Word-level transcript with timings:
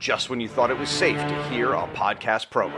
just 0.00 0.30
when 0.30 0.40
you 0.40 0.48
thought 0.48 0.70
it 0.70 0.78
was 0.78 0.88
safe 0.88 1.18
to 1.18 1.42
hear 1.44 1.74
a 1.74 1.86
podcast 1.88 2.48
promo. 2.48 2.74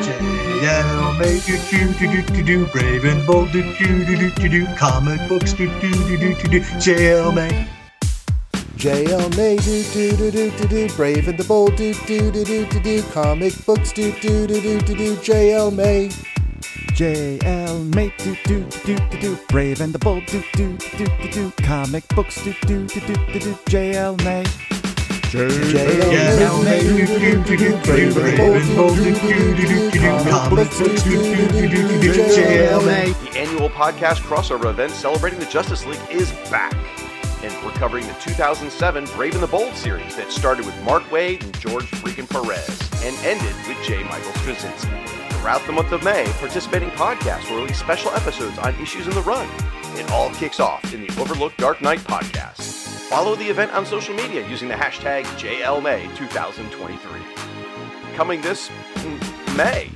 JL 0.00 1.18
May 1.18 1.38
do 1.40 1.58
do 1.70 2.22
do 2.22 2.22
do 2.22 2.42
do 2.42 2.66
Brave 2.72 3.04
and 3.04 3.26
bold 3.26 3.52
do 3.52 3.62
do 3.76 4.04
do 4.04 4.30
do 4.30 4.48
do 4.48 4.66
Comic 4.76 5.28
books 5.28 5.52
do 5.52 5.68
do 5.80 5.90
do 5.90 6.16
do 6.16 6.34
do 6.34 6.48
do 6.48 6.60
JL 6.60 7.34
May 7.34 7.68
JL 8.76 9.36
May 9.36 9.56
do 9.56 10.16
do 10.16 10.30
do 10.30 10.50
do 10.50 10.68
do 10.68 10.96
Brave 10.96 11.28
and 11.28 11.38
the 11.38 11.44
Bold 11.44 11.76
do 11.76 11.92
do 12.06 12.30
do 12.30 12.44
do 12.44 12.64
do 12.66 12.80
do 12.80 13.02
Comic 13.12 13.54
books 13.66 13.92
do 13.92 14.12
do 14.20 14.46
do 14.46 14.60
do 14.60 14.80
do 14.80 14.96
do 14.96 15.16
JL 15.16 15.74
May 15.74 16.10
JL 17.00 17.94
May 17.94 18.12
do 18.18 18.36
do 18.44 18.62
do 18.84 18.94
do 18.94 19.20
do 19.20 19.38
Brave 19.48 19.80
and 19.80 19.90
the 19.90 19.98
Bold 19.98 20.26
do 20.26 20.44
do 20.52 20.76
do 20.76 21.06
do 21.06 21.30
do 21.30 21.50
Comic 21.62 22.06
books 22.08 22.44
do 22.44 22.52
do 22.66 22.86
do 22.88 23.00
do 23.00 23.14
do 23.14 23.38
do 23.40 23.54
JL 23.70 24.22
May 24.22 24.44
JL 25.32 26.62
May 26.62 26.82
do 26.82 27.06
do 27.06 27.42
do 27.42 27.56
do 27.56 27.78
Brave 27.84 28.14
and 28.18 28.76
bold 28.76 28.96
do 28.96 29.14
do 29.14 29.54
do 29.54 29.66
do 29.66 29.90
do 29.92 30.00
Comic 30.28 30.50
books 30.50 30.76
do 30.76 30.88
do 30.98 31.36
do 31.48 31.68
do 31.70 32.00
do 32.02 32.12
JL 32.36 32.84
May 32.84 33.12
The 33.12 33.38
annual 33.38 33.70
podcast 33.70 34.20
crossover 34.20 34.68
event 34.68 34.92
celebrating 34.92 35.38
the 35.38 35.46
Justice 35.46 35.86
League 35.86 36.02
is 36.10 36.30
back. 36.50 36.74
And 37.42 37.64
we're 37.64 37.72
covering 37.72 38.06
the 38.08 38.14
2007 38.20 39.06
Brave 39.16 39.32
and 39.32 39.42
the 39.42 39.46
Bold 39.46 39.74
series 39.74 40.16
that 40.16 40.30
started 40.30 40.66
with 40.66 40.78
Mark 40.84 41.04
Waid 41.04 41.42
and 41.44 41.58
George 41.60 41.90
freaking 41.92 42.28
Perez 42.28 42.78
and 43.02 43.16
ended 43.24 43.56
with 43.66 43.82
J. 43.86 44.04
Michael 44.04 44.32
Straczynski. 44.32 45.19
Throughout 45.40 45.64
the 45.66 45.72
month 45.72 45.90
of 45.92 46.04
May, 46.04 46.24
participating 46.38 46.90
podcasts 46.90 47.48
will 47.48 47.62
release 47.62 47.78
special 47.78 48.10
episodes 48.10 48.58
on 48.58 48.74
issues 48.74 49.06
in 49.06 49.14
the 49.14 49.22
run. 49.22 49.48
It 49.96 50.10
all 50.10 50.28
kicks 50.34 50.60
off 50.60 50.92
in 50.92 51.00
the 51.00 51.08
Overlooked 51.18 51.56
Dark 51.56 51.80
Knight 51.80 52.00
podcast. 52.00 52.60
Follow 53.08 53.34
the 53.36 53.48
event 53.48 53.72
on 53.72 53.86
social 53.86 54.14
media 54.14 54.46
using 54.50 54.68
the 54.68 54.74
hashtag 54.74 55.24
JLMay2023. 55.40 58.14
Coming 58.14 58.42
this 58.42 58.68
mm, 58.68 59.56
May. 59.56 59.86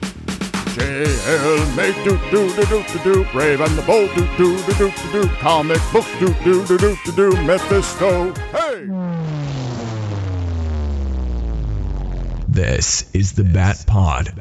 JL 0.73 1.77
May 1.77 1.93
do 2.05 2.17
do 2.31 2.49
do 2.57 2.65
do 2.65 2.83
do 2.83 2.99
do 3.05 3.25
Brave 3.31 3.61
and 3.61 3.77
the 3.77 3.83
Bold 3.83 4.15
do 4.15 4.27
do 4.39 4.57
do 4.65 4.73
do 4.79 4.91
do 4.91 5.13
do 5.13 5.29
Comic 5.41 5.79
books 5.93 6.09
do 6.19 6.33
do 6.43 6.65
do 6.67 6.79
do 6.79 6.97
do 7.05 7.13
do 7.13 7.31
Mephisto 7.43 8.33
Hey! 8.51 8.89
This 12.49 13.11
is 13.13 13.35
the 13.35 13.45
Bat 13.45 13.85
Pod. 13.87 14.33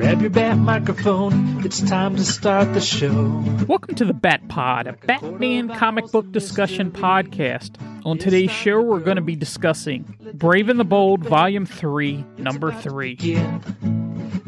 Grab 0.00 0.22
your 0.22 0.30
bat 0.30 0.56
microphone. 0.56 1.62
It's 1.62 1.82
time 1.82 2.16
to 2.16 2.24
start 2.24 2.72
the 2.72 2.80
show. 2.80 3.44
Welcome 3.68 3.96
to 3.96 4.06
the 4.06 4.14
Bat 4.14 4.48
Pod, 4.48 4.86
a 4.86 4.94
Batman 4.94 5.68
comic 5.68 6.10
book 6.10 6.32
discussion 6.32 6.90
podcast. 6.90 7.72
On 8.06 8.16
today's 8.16 8.50
show, 8.50 8.80
we're 8.80 9.00
going 9.00 9.16
to 9.16 9.22
be 9.22 9.36
discussing 9.36 10.16
Brave 10.32 10.70
and 10.70 10.80
the 10.80 10.84
Bold, 10.84 11.22
Volume 11.24 11.66
3, 11.66 12.24
Number 12.38 12.72
3. 12.72 13.18
Yeah. 13.20 13.60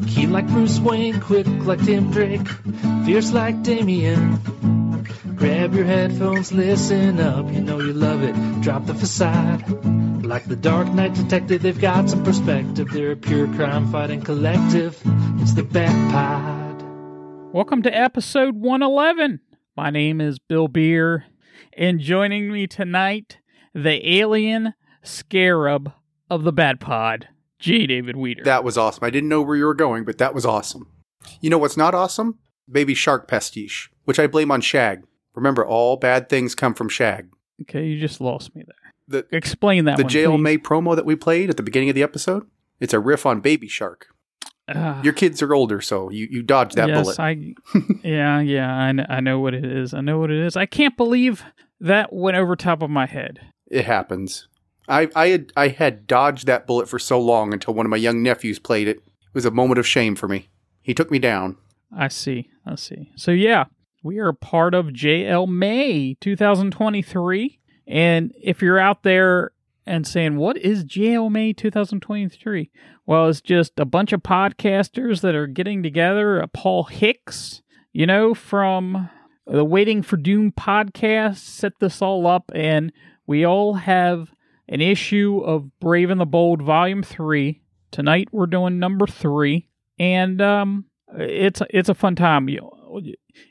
Keen 0.09 0.33
like 0.33 0.47
Bruce 0.47 0.79
Wayne, 0.79 1.21
quick 1.21 1.47
like 1.47 1.85
Tim 1.85 2.11
Drake, 2.11 2.49
fierce 3.05 3.31
like 3.33 3.63
Damian. 3.63 4.39
Grab 5.37 5.75
your 5.75 5.85
headphones, 5.85 6.51
listen 6.51 7.21
up. 7.21 7.53
You 7.53 7.61
know 7.61 7.79
you 7.79 7.93
love 7.93 8.23
it. 8.23 8.63
Drop 8.63 8.87
the 8.87 8.95
facade. 8.95 9.85
Like 10.25 10.47
the 10.47 10.57
Dark 10.57 10.89
Knight 10.95 11.13
Detective, 11.13 11.61
they've 11.61 11.79
got 11.79 12.09
some 12.09 12.25
perspective. 12.25 12.89
They're 12.91 13.13
a 13.13 13.17
pure 13.17 13.49
crime 13.49 13.93
fighting 13.93 14.23
collective. 14.23 14.99
It's 15.43 15.55
the 15.55 15.65
Bat 15.65 16.13
Pod. 16.13 17.53
Welcome 17.53 17.83
to 17.83 17.91
episode 17.91 18.55
111. 18.55 19.41
My 19.77 19.91
name 19.91 20.21
is 20.21 20.39
Bill 20.39 20.69
Beer, 20.69 21.25
and 21.77 21.99
joining 21.99 22.53
me 22.53 22.69
tonight, 22.69 23.39
the 23.75 24.09
alien 24.09 24.75
scarab 25.03 25.95
of 26.31 26.45
the 26.45 26.53
Bat 26.53 26.79
Pod, 26.79 27.29
J. 27.59 27.89
David 27.89 28.15
Weeder. 28.15 28.45
That 28.45 28.63
was 28.63 28.79
awesome. 28.79 29.03
I 29.03 29.11
didn't 29.11 29.31
know 29.31 29.43
where 29.43 29.57
you 29.57 29.65
were 29.65 29.75
going, 29.75 30.05
but 30.05 30.19
that 30.19 30.33
was 30.33 30.47
awesome. 30.47 30.87
You 31.41 31.51
know 31.51 31.59
what's 31.59 31.77
not 31.77 31.93
awesome? 31.93 32.39
Baby 32.71 32.95
shark 32.95 33.27
pastiche, 33.27 33.91
which 34.05 34.21
I 34.21 34.29
blame 34.29 34.53
on 34.53 34.61
Shag. 34.61 35.03
Remember, 35.35 35.67
all 35.67 35.97
bad 35.97 36.29
things 36.29 36.55
come 36.55 36.73
from 36.73 36.89
Shag. 36.89 37.31
okay, 37.63 37.85
you 37.85 37.99
just 37.99 38.21
lost 38.21 38.55
me 38.55 38.63
there. 38.65 38.95
The 39.09 39.37
Explain 39.37 39.87
that 39.87 39.97
the 39.97 40.05
one, 40.05 40.13
JL 40.13 40.37
please. 40.37 40.43
May 40.43 40.59
promo 40.59 40.95
that 40.95 41.05
we 41.05 41.17
played 41.17 41.51
at 41.51 41.57
the 41.57 41.65
beginning 41.65 41.89
of 41.89 41.97
the 41.97 42.05
episode, 42.05 42.47
it's 42.79 42.95
a 42.95 43.01
riff 43.01 43.27
on 43.27 43.41
Baby 43.41 43.67
Shark. 43.67 44.07
Your 45.03 45.13
kids 45.13 45.43
are 45.43 45.55
older, 45.55 45.81
so 45.81 46.11
you, 46.11 46.29
you 46.31 46.43
dodged 46.43 46.77
that 46.77 46.89
yes, 46.89 47.03
bullet. 47.03 47.21
I, 47.21 47.55
yeah, 48.05 48.41
yeah, 48.41 48.73
I, 48.73 49.17
I 49.17 49.21
know 49.21 49.41
what 49.41 49.55
it 49.55 49.65
is. 49.65 49.93
I 49.93 50.01
know 50.01 50.19
what 50.19 50.31
it 50.31 50.39
is. 50.39 50.57
I 50.57 50.67
can't 50.67 50.97
believe 50.97 51.45
that 51.81 52.13
went 52.13 52.37
over 52.37 52.57
top 52.57 52.83
of 52.83 52.91
my 52.91 53.07
head. 53.07 53.41
It 53.67 53.85
happens. 53.85 54.49
I 54.89 55.09
I 55.15 55.29
had 55.29 55.53
I 55.57 55.69
had 55.69 56.07
dodged 56.07 56.47
that 56.47 56.67
bullet 56.67 56.89
for 56.89 56.99
so 56.99 57.21
long 57.21 57.53
until 57.53 57.75
one 57.75 57.87
of 57.87 57.91
my 57.91 57.97
young 57.97 58.23
nephews 58.23 58.59
played 58.59 58.89
it. 58.89 58.99
It 58.99 59.35
was 59.35 59.45
a 59.45 59.51
moment 59.51 59.79
of 59.79 59.87
shame 59.87 60.15
for 60.15 60.29
me. 60.29 60.49
He 60.83 60.95
took 60.95 61.11
me 61.11 61.19
down. 61.19 61.57
I 61.97 62.09
see. 62.09 62.49
I 62.67 62.77
see. 62.77 63.13
So 63.17 63.31
yeah, 63.31 63.65
we 64.03 64.19
are 64.19 64.33
part 64.33 64.75
of 64.75 64.87
JL 64.87 65.49
May 65.49 66.15
2023. 66.21 67.59
And 67.87 68.33
if 68.41 68.63
you're 68.63 68.79
out 68.79 69.03
there 69.03 69.53
and 69.87 70.07
saying, 70.07 70.37
"What 70.37 70.57
is 70.59 70.85
JL 70.85 71.31
May 71.31 71.53
2023?" 71.53 72.71
Well, 73.07 73.29
it's 73.29 73.41
just 73.41 73.79
a 73.79 73.85
bunch 73.85 74.13
of 74.13 74.23
podcasters 74.23 75.21
that 75.23 75.35
are 75.35 75.47
getting 75.47 75.83
together. 75.83 76.43
Uh, 76.43 76.47
Paul 76.47 76.85
Hicks, 76.85 77.63
you 77.93 78.07
know, 78.07 78.35
from 78.35 79.11
the 79.47 79.65
Waiting 79.65 80.03
for 80.03 80.17
Doom 80.17 80.53
podcast, 80.53 81.39
set 81.39 81.73
this 81.81 82.01
all 82.01 82.27
up, 82.27 82.51
and 82.55 82.93
we 83.27 83.45
all 83.45 83.75
have 83.75 84.33
an 84.69 84.81
issue 84.81 85.41
of 85.45 85.79
Brave 85.81 86.11
and 86.11 86.21
the 86.21 86.27
Bold, 86.27 86.63
Volume 86.63 87.03
Three. 87.03 87.63
Tonight 87.91 88.29
we're 88.33 88.47
doing 88.47 88.79
number 88.79 89.07
three, 89.07 89.69
and 89.99 90.41
um, 90.41 90.87
it's 91.15 91.61
it's 91.71 91.89
a 91.89 91.95
fun 91.95 92.15
time. 92.15 92.49
You, 92.49 92.71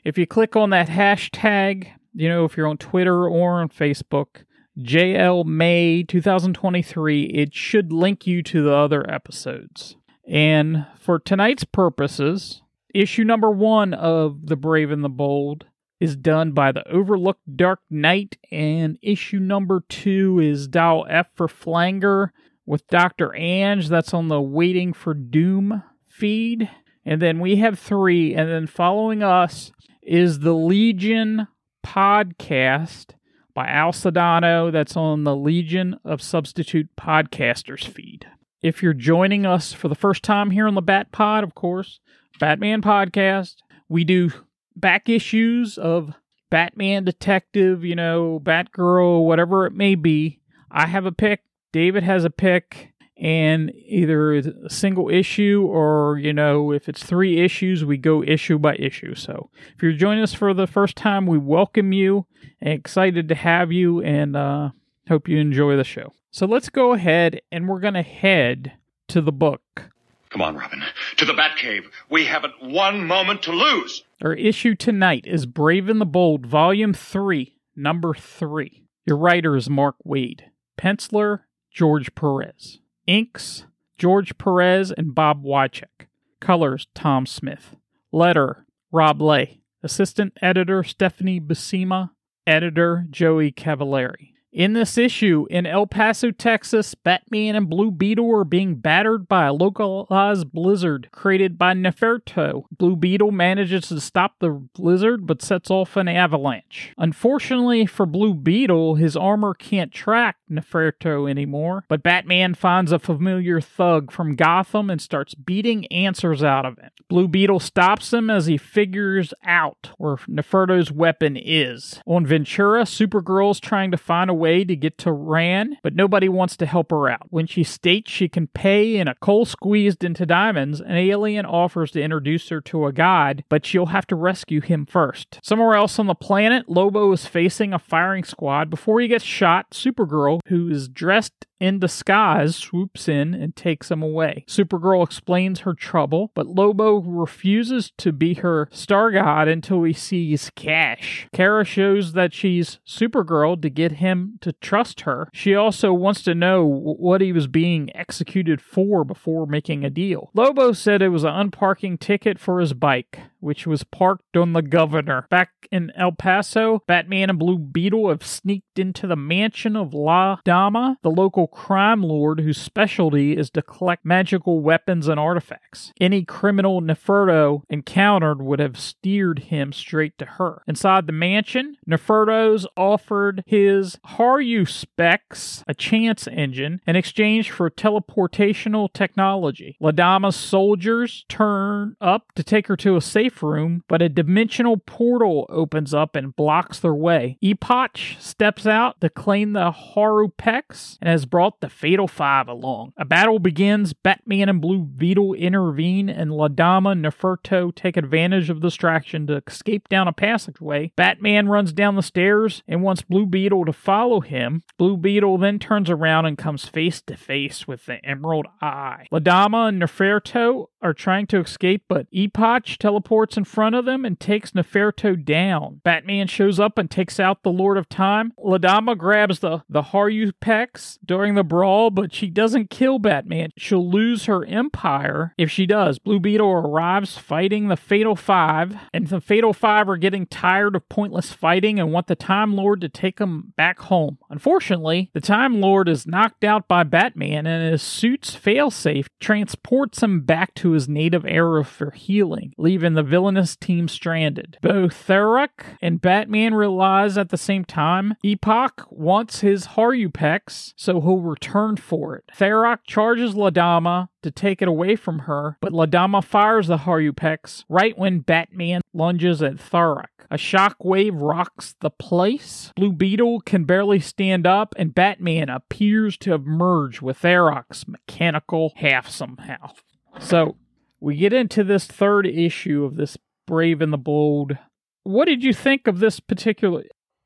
if 0.04 0.18
you 0.18 0.26
click 0.26 0.56
on 0.56 0.70
that 0.70 0.88
hashtag, 0.88 1.88
you 2.14 2.28
know, 2.28 2.44
if 2.44 2.56
you're 2.56 2.66
on 2.66 2.78
Twitter 2.78 3.28
or 3.28 3.60
on 3.60 3.68
Facebook, 3.68 4.44
JL 4.78 5.44
May 5.44 6.02
2023, 6.02 7.24
it 7.24 7.54
should 7.54 7.92
link 7.92 8.26
you 8.26 8.42
to 8.42 8.62
the 8.62 8.74
other 8.74 9.08
episodes. 9.10 9.96
And 10.26 10.86
for 10.98 11.18
tonight's 11.18 11.64
purposes, 11.64 12.62
issue 12.94 13.24
number 13.24 13.50
one 13.50 13.92
of 13.92 14.46
The 14.46 14.56
Brave 14.56 14.90
and 14.90 15.04
the 15.04 15.10
Bold 15.10 15.66
is 16.00 16.16
done 16.16 16.52
by 16.52 16.72
the 16.72 16.88
Overlooked 16.88 17.56
Dark 17.56 17.80
Knight, 17.90 18.36
and 18.50 18.98
issue 19.02 19.38
number 19.38 19.84
two 19.88 20.40
is 20.40 20.66
Dial 20.66 21.06
F 21.08 21.28
for 21.34 21.48
Flanger 21.48 22.32
with 22.66 22.86
Dr. 22.88 23.34
Ange. 23.36 23.88
That's 23.88 24.14
on 24.14 24.28
the 24.28 24.40
Waiting 24.40 24.92
for 24.92 25.14
Doom 25.14 25.82
feed. 26.08 26.68
And 27.04 27.20
then 27.20 27.40
we 27.40 27.56
have 27.56 27.78
three, 27.78 28.34
and 28.34 28.48
then 28.48 28.66
following 28.66 29.22
us 29.22 29.70
is 30.02 30.40
the 30.40 30.54
Legion 30.54 31.46
podcast 31.86 33.14
by 33.54 33.66
Al 33.66 33.92
Sedano. 33.92 34.70
That's 34.70 34.96
on 34.96 35.24
the 35.24 35.36
Legion 35.36 35.98
of 36.04 36.22
Substitute 36.22 36.88
Podcasters 36.96 37.86
feed. 37.86 38.26
If 38.62 38.82
you're 38.82 38.94
joining 38.94 39.44
us 39.44 39.72
for 39.72 39.88
the 39.88 39.94
first 39.94 40.22
time 40.22 40.50
here 40.50 40.68
on 40.68 40.74
the 40.74 40.82
Bat 40.82 41.12
Pod, 41.12 41.44
of 41.44 41.54
course, 41.54 42.00
Batman 42.38 42.80
podcast, 42.80 43.56
we 43.88 44.04
do 44.04 44.30
back 44.76 45.08
issues 45.08 45.78
of 45.78 46.14
Batman 46.50 47.04
Detective, 47.04 47.84
you 47.84 47.94
know, 47.94 48.40
Batgirl, 48.42 49.24
whatever 49.24 49.66
it 49.66 49.72
may 49.72 49.94
be. 49.94 50.40
I 50.70 50.86
have 50.86 51.06
a 51.06 51.12
pick, 51.12 51.42
David 51.72 52.02
has 52.02 52.24
a 52.24 52.30
pick, 52.30 52.91
and 53.22 53.72
either 53.86 54.32
a 54.32 54.68
single 54.68 55.08
issue 55.08 55.64
or, 55.64 56.18
you 56.18 56.32
know, 56.32 56.72
if 56.72 56.88
it's 56.88 57.04
three 57.04 57.40
issues, 57.40 57.84
we 57.84 57.96
go 57.96 58.20
issue 58.24 58.58
by 58.58 58.74
issue. 58.74 59.14
So 59.14 59.48
if 59.76 59.80
you're 59.80 59.92
joining 59.92 60.24
us 60.24 60.34
for 60.34 60.52
the 60.52 60.66
first 60.66 60.96
time, 60.96 61.26
we 61.26 61.38
welcome 61.38 61.92
you 61.92 62.26
and 62.60 62.74
excited 62.74 63.28
to 63.28 63.36
have 63.36 63.70
you 63.70 64.02
and 64.02 64.36
uh, 64.36 64.70
hope 65.06 65.28
you 65.28 65.38
enjoy 65.38 65.76
the 65.76 65.84
show. 65.84 66.12
So 66.32 66.46
let's 66.46 66.68
go 66.68 66.94
ahead 66.94 67.40
and 67.52 67.68
we're 67.68 67.78
going 67.78 67.94
to 67.94 68.02
head 68.02 68.72
to 69.06 69.20
the 69.20 69.30
book. 69.30 69.92
Come 70.30 70.42
on, 70.42 70.56
Robin. 70.56 70.82
To 71.18 71.24
the 71.24 71.34
Batcave. 71.34 71.84
We 72.10 72.24
haven't 72.24 72.54
one 72.60 73.06
moment 73.06 73.42
to 73.44 73.52
lose. 73.52 74.02
Our 74.20 74.34
issue 74.34 74.74
tonight 74.74 75.26
is 75.28 75.46
Brave 75.46 75.88
and 75.88 76.00
the 76.00 76.06
Bold, 76.06 76.44
Volume 76.44 76.92
3, 76.92 77.54
Number 77.76 78.14
3. 78.14 78.82
Your 79.06 79.16
writer 79.16 79.54
is 79.54 79.70
Mark 79.70 79.94
Waid. 80.04 80.40
Penciler, 80.76 81.40
George 81.70 82.16
Perez. 82.16 82.80
Inks, 83.06 83.66
George 83.98 84.38
Perez 84.38 84.92
and 84.92 85.14
Bob 85.14 85.44
Wiacek. 85.44 86.06
Colors, 86.40 86.86
Tom 86.94 87.26
Smith. 87.26 87.76
Letter, 88.12 88.66
Rob 88.90 89.20
Leigh. 89.20 89.60
Assistant 89.82 90.36
editor, 90.40 90.82
Stephanie 90.84 91.40
Buscema. 91.40 92.10
Editor, 92.46 93.06
Joey 93.10 93.52
Cavalieri. 93.52 94.31
In 94.52 94.74
this 94.74 94.98
issue, 94.98 95.46
in 95.48 95.64
El 95.64 95.86
Paso, 95.86 96.30
Texas, 96.30 96.94
Batman 96.94 97.56
and 97.56 97.70
Blue 97.70 97.90
Beetle 97.90 98.30
are 98.36 98.44
being 98.44 98.74
battered 98.74 99.26
by 99.26 99.46
a 99.46 99.52
localized 99.52 100.52
blizzard 100.52 101.08
created 101.10 101.56
by 101.56 101.72
Neferto. 101.72 102.64
Blue 102.70 102.94
Beetle 102.94 103.30
manages 103.30 103.88
to 103.88 103.98
stop 103.98 104.34
the 104.40 104.50
blizzard 104.74 105.26
but 105.26 105.40
sets 105.40 105.70
off 105.70 105.96
an 105.96 106.06
avalanche. 106.06 106.92
Unfortunately 106.98 107.86
for 107.86 108.04
Blue 108.04 108.34
Beetle, 108.34 108.96
his 108.96 109.16
armor 109.16 109.54
can't 109.54 109.90
track 109.90 110.36
Neferto 110.50 111.30
anymore, 111.30 111.84
but 111.88 112.02
Batman 112.02 112.52
finds 112.52 112.92
a 112.92 112.98
familiar 112.98 113.58
thug 113.58 114.12
from 114.12 114.36
Gotham 114.36 114.90
and 114.90 115.00
starts 115.00 115.34
beating 115.34 115.86
answers 115.86 116.42
out 116.42 116.66
of 116.66 116.76
him. 116.76 116.90
Blue 117.08 117.26
Beetle 117.26 117.60
stops 117.60 118.12
him 118.12 118.28
as 118.28 118.44
he 118.46 118.58
figures 118.58 119.32
out 119.46 119.92
where 119.96 120.16
Neferto's 120.28 120.92
weapon 120.92 121.38
is. 121.38 122.00
On 122.06 122.26
Ventura, 122.26 122.82
Supergirl's 122.82 123.58
trying 123.58 123.90
to 123.90 123.96
find 123.96 124.28
a 124.28 124.41
way 124.42 124.64
to 124.64 124.74
get 124.74 124.98
to 124.98 125.12
Rann, 125.12 125.78
but 125.84 125.94
nobody 125.94 126.28
wants 126.28 126.56
to 126.56 126.66
help 126.66 126.90
her 126.90 127.08
out. 127.08 127.26
When 127.30 127.46
she 127.46 127.62
states 127.62 128.10
she 128.10 128.28
can 128.28 128.48
pay 128.48 128.96
in 128.96 129.06
a 129.06 129.14
coal 129.14 129.44
squeezed 129.44 130.02
into 130.02 130.26
diamonds, 130.26 130.80
an 130.80 130.96
alien 130.96 131.46
offers 131.46 131.92
to 131.92 132.02
introduce 132.02 132.48
her 132.48 132.60
to 132.62 132.86
a 132.86 132.92
god, 132.92 133.44
but 133.48 133.64
she'll 133.64 133.86
have 133.86 134.06
to 134.08 134.16
rescue 134.16 134.60
him 134.60 134.84
first. 134.84 135.38
Somewhere 135.44 135.76
else 135.76 136.00
on 136.00 136.08
the 136.08 136.14
planet, 136.16 136.68
Lobo 136.68 137.12
is 137.12 137.24
facing 137.26 137.72
a 137.72 137.78
firing 137.78 138.24
squad. 138.24 138.68
Before 138.68 139.00
he 139.00 139.06
gets 139.06 139.24
shot, 139.24 139.70
Supergirl, 139.70 140.40
who 140.48 140.68
is 140.68 140.88
dressed 140.88 141.46
in 141.62 141.78
disguise, 141.78 142.56
swoops 142.56 143.08
in 143.08 143.34
and 143.34 143.54
takes 143.54 143.90
him 143.90 144.02
away. 144.02 144.44
Supergirl 144.48 145.04
explains 145.04 145.60
her 145.60 145.74
trouble, 145.74 146.32
but 146.34 146.48
Lobo 146.48 146.96
refuses 147.00 147.92
to 147.98 148.12
be 148.12 148.34
her 148.34 148.68
star 148.72 149.12
god 149.12 149.46
until 149.46 149.84
he 149.84 149.92
sees 149.92 150.50
cash. 150.56 151.28
Kara 151.32 151.64
shows 151.64 152.14
that 152.14 152.34
she's 152.34 152.80
Supergirl 152.86 153.62
to 153.62 153.70
get 153.70 153.92
him 153.92 154.38
to 154.40 154.52
trust 154.54 155.02
her. 155.02 155.28
She 155.32 155.54
also 155.54 155.92
wants 155.92 156.22
to 156.22 156.34
know 156.34 156.64
what 156.64 157.20
he 157.20 157.32
was 157.32 157.46
being 157.46 157.94
executed 157.94 158.60
for 158.60 159.04
before 159.04 159.46
making 159.46 159.84
a 159.84 159.90
deal. 159.90 160.30
Lobo 160.34 160.72
said 160.72 161.00
it 161.00 161.10
was 161.10 161.24
an 161.24 161.34
unparking 161.34 161.96
ticket 161.98 162.40
for 162.40 162.58
his 162.58 162.72
bike, 162.72 163.20
which 163.42 163.66
was 163.66 163.84
parked 163.84 164.36
on 164.36 164.52
the 164.52 164.62
governor. 164.62 165.26
Back 165.30 165.50
in 165.70 165.92
El 165.96 166.12
Paso, 166.12 166.82
Batman 166.86 167.30
and 167.30 167.38
Blue 167.38 167.58
Beetle 167.58 168.08
have 168.08 168.24
sneaked 168.24 168.78
into 168.78 169.06
the 169.06 169.16
mansion 169.16 169.76
of 169.76 169.92
La 169.94 170.38
Dama, 170.44 170.98
the 171.02 171.10
local 171.10 171.46
crime 171.46 172.02
lord 172.02 172.40
whose 172.40 172.60
specialty 172.60 173.36
is 173.36 173.50
to 173.50 173.62
collect 173.62 174.04
magical 174.04 174.60
weapons 174.60 175.08
and 175.08 175.18
artifacts. 175.18 175.92
Any 176.00 176.24
criminal 176.24 176.80
Neferto 176.80 177.62
encountered 177.68 178.42
would 178.42 178.60
have 178.60 178.78
steered 178.78 179.40
him 179.40 179.72
straight 179.72 180.16
to 180.18 180.24
her. 180.24 180.62
Inside 180.66 181.06
the 181.06 181.12
mansion, 181.12 181.76
Neferto's 181.88 182.66
offered 182.76 183.42
his 183.46 183.98
Haruspex 184.06 185.62
a 185.66 185.74
chance 185.74 186.28
engine 186.28 186.80
in 186.86 186.96
exchange 186.96 187.50
for 187.50 187.70
teleportational 187.70 188.92
technology. 188.92 189.76
La 189.80 189.90
Dama's 189.90 190.36
soldiers 190.36 191.24
turn 191.28 191.96
up 192.00 192.32
to 192.34 192.44
take 192.44 192.68
her 192.68 192.76
to 192.76 192.96
a 192.96 193.00
safe 193.00 193.31
room, 193.40 193.84
but 193.88 194.02
a 194.02 194.08
dimensional 194.08 194.78
portal 194.78 195.46
opens 195.48 195.94
up 195.94 196.16
and 196.16 196.34
blocks 196.34 196.80
their 196.80 196.94
way. 196.94 197.38
Epoch 197.40 197.96
steps 198.18 198.66
out 198.66 199.00
to 199.00 199.08
claim 199.08 199.52
the 199.52 199.70
Haruspex 199.70 200.98
and 201.00 201.08
has 201.08 201.24
brought 201.24 201.60
the 201.60 201.68
Fatal 201.68 202.08
Five 202.08 202.48
along. 202.48 202.92
A 202.96 203.04
battle 203.04 203.38
begins, 203.38 203.92
Batman 203.92 204.48
and 204.48 204.60
Blue 204.60 204.80
Beetle 204.82 205.34
intervene, 205.34 206.08
and 206.08 206.32
Ladama 206.32 206.92
and 206.92 207.04
Neferto 207.04 207.72
take 207.74 207.96
advantage 207.96 208.50
of 208.50 208.60
the 208.60 208.72
distraction 208.72 209.26
to 209.26 209.42
escape 209.46 209.86
down 209.90 210.08
a 210.08 210.12
passageway. 210.14 210.92
Batman 210.96 211.46
runs 211.46 211.74
down 211.74 211.94
the 211.94 212.02
stairs 212.02 212.62
and 212.66 212.82
wants 212.82 213.02
Blue 213.02 213.26
Beetle 213.26 213.66
to 213.66 213.72
follow 213.72 214.20
him. 214.20 214.62
Blue 214.78 214.96
Beetle 214.96 215.36
then 215.36 215.58
turns 215.58 215.90
around 215.90 216.24
and 216.24 216.38
comes 216.38 216.66
face 216.66 217.02
to 217.02 217.18
face 217.18 217.68
with 217.68 217.84
the 217.84 218.02
Emerald 218.02 218.46
Eye. 218.62 219.06
Ladama 219.12 219.68
and 219.68 219.80
Neferto 219.80 220.68
are 220.80 220.94
trying 220.94 221.26
to 221.28 221.38
escape, 221.38 221.84
but 221.86 222.06
Epoch 222.10 222.64
teleports 222.78 223.12
in 223.36 223.44
front 223.44 223.74
of 223.74 223.84
them 223.84 224.04
and 224.04 224.18
takes 224.18 224.50
Neferto 224.50 225.22
down. 225.22 225.80
Batman 225.84 226.26
shows 226.26 226.58
up 226.58 226.78
and 226.78 226.90
takes 226.90 227.20
out 227.20 227.42
the 227.42 227.52
Lord 227.52 227.78
of 227.78 227.88
Time. 227.88 228.32
Ladama 228.38 228.96
grabs 228.96 229.38
the, 229.38 229.62
the 229.68 229.82
Haruspex 229.82 230.98
during 231.04 231.34
the 231.34 231.44
brawl, 231.44 231.90
but 231.90 232.14
she 232.14 232.28
doesn't 232.28 232.70
kill 232.70 232.98
Batman. 232.98 233.50
She'll 233.56 233.88
lose 233.88 234.24
her 234.24 234.44
empire 234.44 235.34
if 235.38 235.50
she 235.50 235.66
does. 235.66 235.98
Blue 235.98 236.20
Beetle 236.20 236.50
arrives 236.50 237.16
fighting 237.18 237.68
the 237.68 237.76
Fatal 237.76 238.16
Five, 238.16 238.76
and 238.92 239.06
the 239.06 239.20
Fatal 239.20 239.52
Five 239.52 239.88
are 239.88 239.96
getting 239.96 240.26
tired 240.26 240.76
of 240.76 240.88
pointless 240.88 241.32
fighting 241.32 241.78
and 241.78 241.92
want 241.92 242.06
the 242.06 242.16
Time 242.16 242.54
Lord 242.56 242.80
to 242.80 242.88
take 242.88 243.18
them 243.18 243.52
back 243.56 243.78
home. 243.80 244.18
Unfortunately, 244.30 245.10
the 245.12 245.20
Time 245.20 245.60
Lord 245.60 245.88
is 245.88 246.06
knocked 246.06 246.44
out 246.44 246.68
by 246.68 246.82
Batman, 246.82 247.46
and 247.46 247.70
his 247.70 247.82
suit's 247.82 248.34
failsafe 248.34 249.06
transports 249.20 250.02
him 250.02 250.22
back 250.22 250.54
to 250.56 250.72
his 250.72 250.88
native 250.88 251.24
era 251.26 251.64
for 251.64 251.90
healing, 251.90 252.54
leaving 252.56 252.94
the 252.94 253.02
villainous 253.12 253.56
team 253.56 253.88
stranded. 253.88 254.56
Both 254.62 255.06
Tharok 255.06 255.76
and 255.82 256.00
Batman 256.00 256.54
realize 256.54 257.18
at 257.18 257.28
the 257.28 257.36
same 257.36 257.62
time 257.62 258.14
Epoch 258.24 258.86
wants 258.88 259.40
his 259.40 259.66
Haruspex, 259.66 260.72
so 260.76 260.98
he'll 260.98 261.18
return 261.18 261.76
for 261.76 262.16
it. 262.16 262.24
Tharok 262.34 262.78
charges 262.86 263.34
Ladama 263.34 264.08
to 264.22 264.30
take 264.30 264.62
it 264.62 264.68
away 264.68 264.96
from 264.96 265.20
her, 265.20 265.58
but 265.60 265.74
Ladama 265.74 266.24
fires 266.24 266.68
the 266.68 266.78
Haruspex 266.78 267.64
right 267.68 267.98
when 267.98 268.20
Batman 268.20 268.80
lunges 268.94 269.42
at 269.42 269.56
Tharok. 269.56 270.06
A 270.30 270.36
shockwave 270.36 271.20
rocks 271.20 271.74
the 271.82 271.90
place. 271.90 272.72
Blue 272.74 272.92
Beetle 272.92 273.42
can 273.42 273.64
barely 273.64 274.00
stand 274.00 274.46
up, 274.46 274.74
and 274.78 274.94
Batman 274.94 275.50
appears 275.50 276.16
to 276.18 276.30
have 276.30 276.46
merged 276.46 277.02
with 277.02 277.20
Tharok's 277.20 277.86
mechanical 277.86 278.72
half 278.76 279.10
somehow. 279.10 279.72
So, 280.18 280.56
we 281.02 281.16
get 281.16 281.32
into 281.32 281.64
this 281.64 281.84
third 281.86 282.26
issue 282.26 282.84
of 282.84 282.94
this 282.96 283.18
Brave 283.46 283.80
and 283.80 283.92
the 283.92 283.98
Bold. 283.98 284.56
What 285.02 285.26
did 285.26 285.42
you 285.42 285.52
think 285.52 285.88
of 285.88 285.98
this 285.98 286.20
particular 286.20 286.84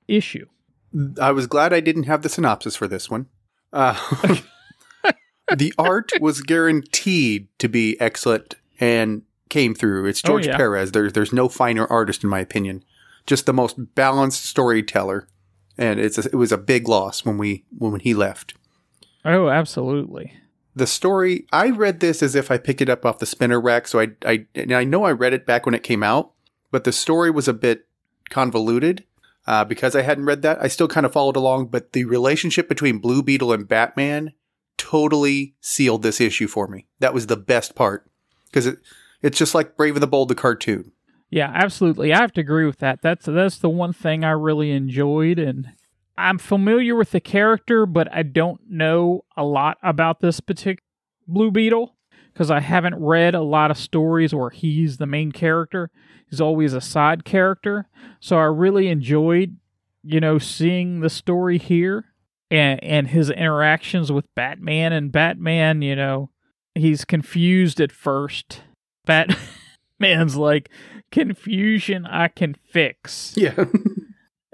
issue? 0.08 0.46
I 1.20 1.30
was 1.32 1.46
glad 1.46 1.74
I 1.74 1.80
didn't 1.80 2.04
have 2.04 2.22
the 2.22 2.30
synopsis 2.30 2.74
for 2.74 2.88
this 2.88 3.10
one. 3.10 3.26
Uh, 3.72 3.94
the 5.56 5.74
art 5.78 6.10
was 6.20 6.40
guaranteed 6.40 7.48
to 7.58 7.68
be 7.68 8.00
excellent 8.00 8.54
and 8.80 9.22
came 9.50 9.74
through. 9.74 10.06
It's 10.06 10.22
Oh, 10.24 10.28
George 10.28 10.46
yeah. 10.46 10.56
Perez. 10.56 10.92
There, 10.92 11.10
there's 11.10 11.34
no 11.34 11.50
finer 11.50 11.86
artist, 11.86 12.24
in 12.24 12.30
my 12.30 12.40
opinion. 12.40 12.82
Just 13.26 13.44
the 13.44 13.52
most 13.52 13.94
balanced 13.94 14.46
storyteller, 14.46 15.28
and 15.76 16.00
it's 16.00 16.16
a, 16.16 16.26
it 16.26 16.36
was 16.36 16.52
a 16.52 16.56
big 16.58 16.88
loss 16.88 17.26
when 17.26 17.36
we 17.36 17.64
when 17.76 18.00
he 18.00 18.14
left. 18.14 18.54
Oh, 19.24 19.48
absolutely. 19.50 20.32
The 20.76 20.86
story 20.86 21.46
I 21.52 21.70
read 21.70 22.00
this 22.00 22.22
as 22.22 22.34
if 22.36 22.50
I 22.50 22.58
picked 22.58 22.80
it 22.80 22.88
up 22.88 23.04
off 23.04 23.18
the 23.18 23.26
spinner 23.26 23.60
rack, 23.60 23.88
so 23.88 23.98
I 23.98 24.10
I 24.24 24.46
I 24.54 24.84
know 24.84 25.04
I 25.04 25.12
read 25.12 25.32
it 25.32 25.46
back 25.46 25.66
when 25.66 25.74
it 25.74 25.82
came 25.82 26.02
out, 26.02 26.32
but 26.70 26.84
the 26.84 26.92
story 26.92 27.30
was 27.30 27.48
a 27.48 27.54
bit 27.54 27.86
convoluted. 28.30 29.04
Uh, 29.48 29.64
because 29.64 29.94
I 29.94 30.02
hadn't 30.02 30.24
read 30.24 30.42
that, 30.42 30.60
I 30.60 30.66
still 30.66 30.88
kind 30.88 31.06
of 31.06 31.12
followed 31.12 31.36
along, 31.36 31.68
but 31.68 31.92
the 31.92 32.04
relationship 32.04 32.68
between 32.68 32.98
Blue 32.98 33.22
Beetle 33.22 33.52
and 33.52 33.68
Batman 33.68 34.32
totally 34.76 35.54
sealed 35.60 36.02
this 36.02 36.20
issue 36.20 36.48
for 36.48 36.66
me. 36.66 36.86
That 36.98 37.14
was 37.14 37.28
the 37.28 37.36
best 37.36 37.76
part 37.76 38.10
because 38.46 38.66
it 38.66 38.78
it's 39.22 39.38
just 39.38 39.54
like 39.54 39.76
Brave 39.76 39.94
and 39.96 40.02
the 40.02 40.08
Bold, 40.08 40.28
the 40.28 40.34
cartoon. 40.34 40.92
Yeah, 41.30 41.50
absolutely. 41.54 42.12
I 42.12 42.20
have 42.20 42.32
to 42.34 42.40
agree 42.40 42.66
with 42.66 42.78
that. 42.78 43.02
That's 43.02 43.26
that's 43.26 43.58
the 43.58 43.70
one 43.70 43.92
thing 43.92 44.24
I 44.24 44.30
really 44.30 44.70
enjoyed 44.70 45.38
and 45.38 45.68
I'm 46.18 46.38
familiar 46.38 46.94
with 46.94 47.10
the 47.10 47.20
character, 47.20 47.86
but 47.86 48.12
I 48.12 48.22
don't 48.22 48.60
know 48.68 49.24
a 49.36 49.44
lot 49.44 49.78
about 49.82 50.20
this 50.20 50.40
particular 50.40 50.82
Blue 51.28 51.50
Beetle 51.50 51.96
because 52.32 52.50
I 52.50 52.60
haven't 52.60 52.96
read 52.96 53.34
a 53.34 53.40
lot 53.40 53.70
of 53.70 53.78
stories 53.78 54.34
where 54.34 54.50
he's 54.50 54.98
the 54.98 55.06
main 55.06 55.32
character. 55.32 55.90
He's 56.28 56.40
always 56.40 56.72
a 56.72 56.80
side 56.80 57.24
character. 57.24 57.88
So 58.20 58.36
I 58.36 58.44
really 58.44 58.88
enjoyed, 58.88 59.56
you 60.02 60.20
know, 60.20 60.38
seeing 60.38 61.00
the 61.00 61.10
story 61.10 61.58
here 61.58 62.06
and 62.50 62.82
and 62.82 63.08
his 63.08 63.30
interactions 63.30 64.12
with 64.12 64.32
Batman 64.34 64.92
and 64.92 65.10
Batman, 65.10 65.82
you 65.82 65.96
know, 65.96 66.30
he's 66.74 67.04
confused 67.04 67.80
at 67.80 67.92
first. 67.92 68.62
Batman's 69.04 70.36
like 70.36 70.70
confusion 71.10 72.06
I 72.06 72.28
can 72.28 72.54
fix. 72.54 73.34
Yeah. 73.36 73.64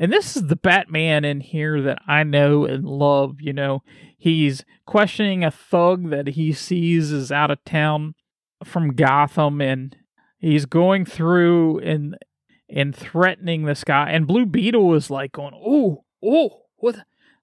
And 0.02 0.12
this 0.12 0.36
is 0.36 0.48
the 0.48 0.56
Batman 0.56 1.24
in 1.24 1.38
here 1.38 1.80
that 1.80 2.02
I 2.08 2.24
know 2.24 2.64
and 2.64 2.84
love, 2.84 3.36
you 3.40 3.52
know. 3.52 3.84
He's 4.18 4.64
questioning 4.84 5.44
a 5.44 5.50
thug 5.52 6.10
that 6.10 6.26
he 6.30 6.52
sees 6.52 7.12
is 7.12 7.30
out 7.30 7.52
of 7.52 7.64
town 7.64 8.16
from 8.64 8.96
Gotham 8.96 9.60
and 9.60 9.96
he's 10.38 10.66
going 10.66 11.04
through 11.04 11.78
and 11.78 12.16
and 12.68 12.96
threatening 12.96 13.62
this 13.62 13.84
guy 13.84 14.10
and 14.10 14.26
Blue 14.26 14.44
Beetle 14.44 14.92
is 14.94 15.08
like 15.08 15.30
going, 15.30 15.54
"Oh, 15.54 16.02
oh, 16.20 16.62
what?" 16.78 16.96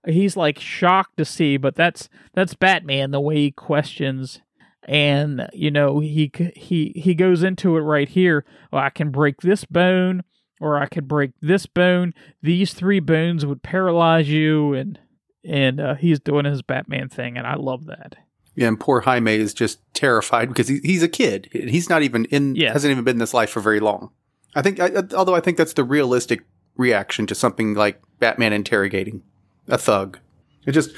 He's 0.05 0.35
like 0.35 0.59
shocked 0.59 1.15
to 1.15 1.23
see, 1.23 1.55
but 1.55 1.75
that's 1.75 2.09
that's 2.33 2.55
Batman 2.55 3.11
the 3.11 3.21
way 3.21 3.37
he 3.37 3.51
questions 3.51 4.41
and 4.83 5.47
you 5.53 5.71
know, 5.71 5.99
he 6.01 6.29
he 6.57 6.91
he 6.93 7.15
goes 7.15 7.41
into 7.41 7.77
it 7.77 7.81
right 7.81 8.09
here. 8.09 8.43
Well, 8.69 8.83
I 8.83 8.89
can 8.89 9.11
break 9.11 9.39
this 9.39 9.63
bone 9.63 10.23
or 10.59 10.77
I 10.77 10.87
could 10.87 11.07
break 11.07 11.31
this 11.41 11.65
bone. 11.65 12.13
These 12.41 12.73
three 12.73 12.99
bones 12.99 13.45
would 13.45 13.63
paralyze 13.63 14.29
you, 14.29 14.73
and 14.73 14.99
and 15.43 15.79
uh, 15.79 15.95
he's 15.95 16.19
doing 16.19 16.45
his 16.45 16.61
Batman 16.61 17.09
thing, 17.09 17.37
and 17.37 17.47
I 17.47 17.55
love 17.55 17.85
that. 17.85 18.15
Yeah, 18.55 18.67
and 18.67 18.79
poor 18.79 19.01
Jaime 19.01 19.35
is 19.35 19.53
just 19.53 19.79
terrified 19.93 20.49
because 20.49 20.67
he, 20.67 20.79
he's 20.83 21.01
a 21.03 21.07
kid. 21.07 21.47
He's 21.53 21.89
not 21.89 22.03
even 22.03 22.25
in, 22.25 22.55
Yeah. 22.55 22.73
hasn't 22.73 22.91
even 22.91 23.05
been 23.05 23.15
in 23.15 23.19
this 23.19 23.33
life 23.33 23.49
for 23.49 23.61
very 23.61 23.79
long. 23.79 24.09
I 24.53 24.61
think, 24.61 24.79
I, 24.81 24.91
although 25.15 25.35
I 25.35 25.39
think 25.39 25.55
that's 25.57 25.73
the 25.73 25.83
realistic 25.85 26.41
reaction 26.75 27.25
to 27.27 27.35
something 27.35 27.73
like 27.75 28.01
Batman 28.19 28.51
interrogating 28.51 29.21
a 29.69 29.77
thug. 29.77 30.19
It 30.65 30.73
just 30.73 30.91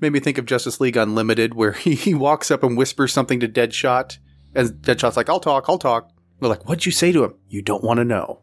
made 0.00 0.12
me 0.12 0.18
think 0.20 0.36
of 0.36 0.46
Justice 0.46 0.80
League 0.80 0.96
Unlimited, 0.96 1.54
where 1.54 1.72
he, 1.84 1.94
he 1.94 2.12
walks 2.14 2.50
up 2.50 2.64
and 2.64 2.76
whispers 2.76 3.12
something 3.12 3.38
to 3.38 3.46
Deadshot, 3.48 4.18
and 4.54 4.70
Deadshot's 4.82 5.16
like, 5.16 5.28
"I'll 5.28 5.38
talk, 5.40 5.66
I'll 5.68 5.78
talk." 5.78 6.10
We're 6.40 6.48
like, 6.48 6.66
"What'd 6.68 6.86
you 6.86 6.92
say 6.92 7.12
to 7.12 7.22
him?" 7.22 7.34
You 7.48 7.62
don't 7.62 7.84
want 7.84 7.98
to 7.98 8.04
know. 8.04 8.40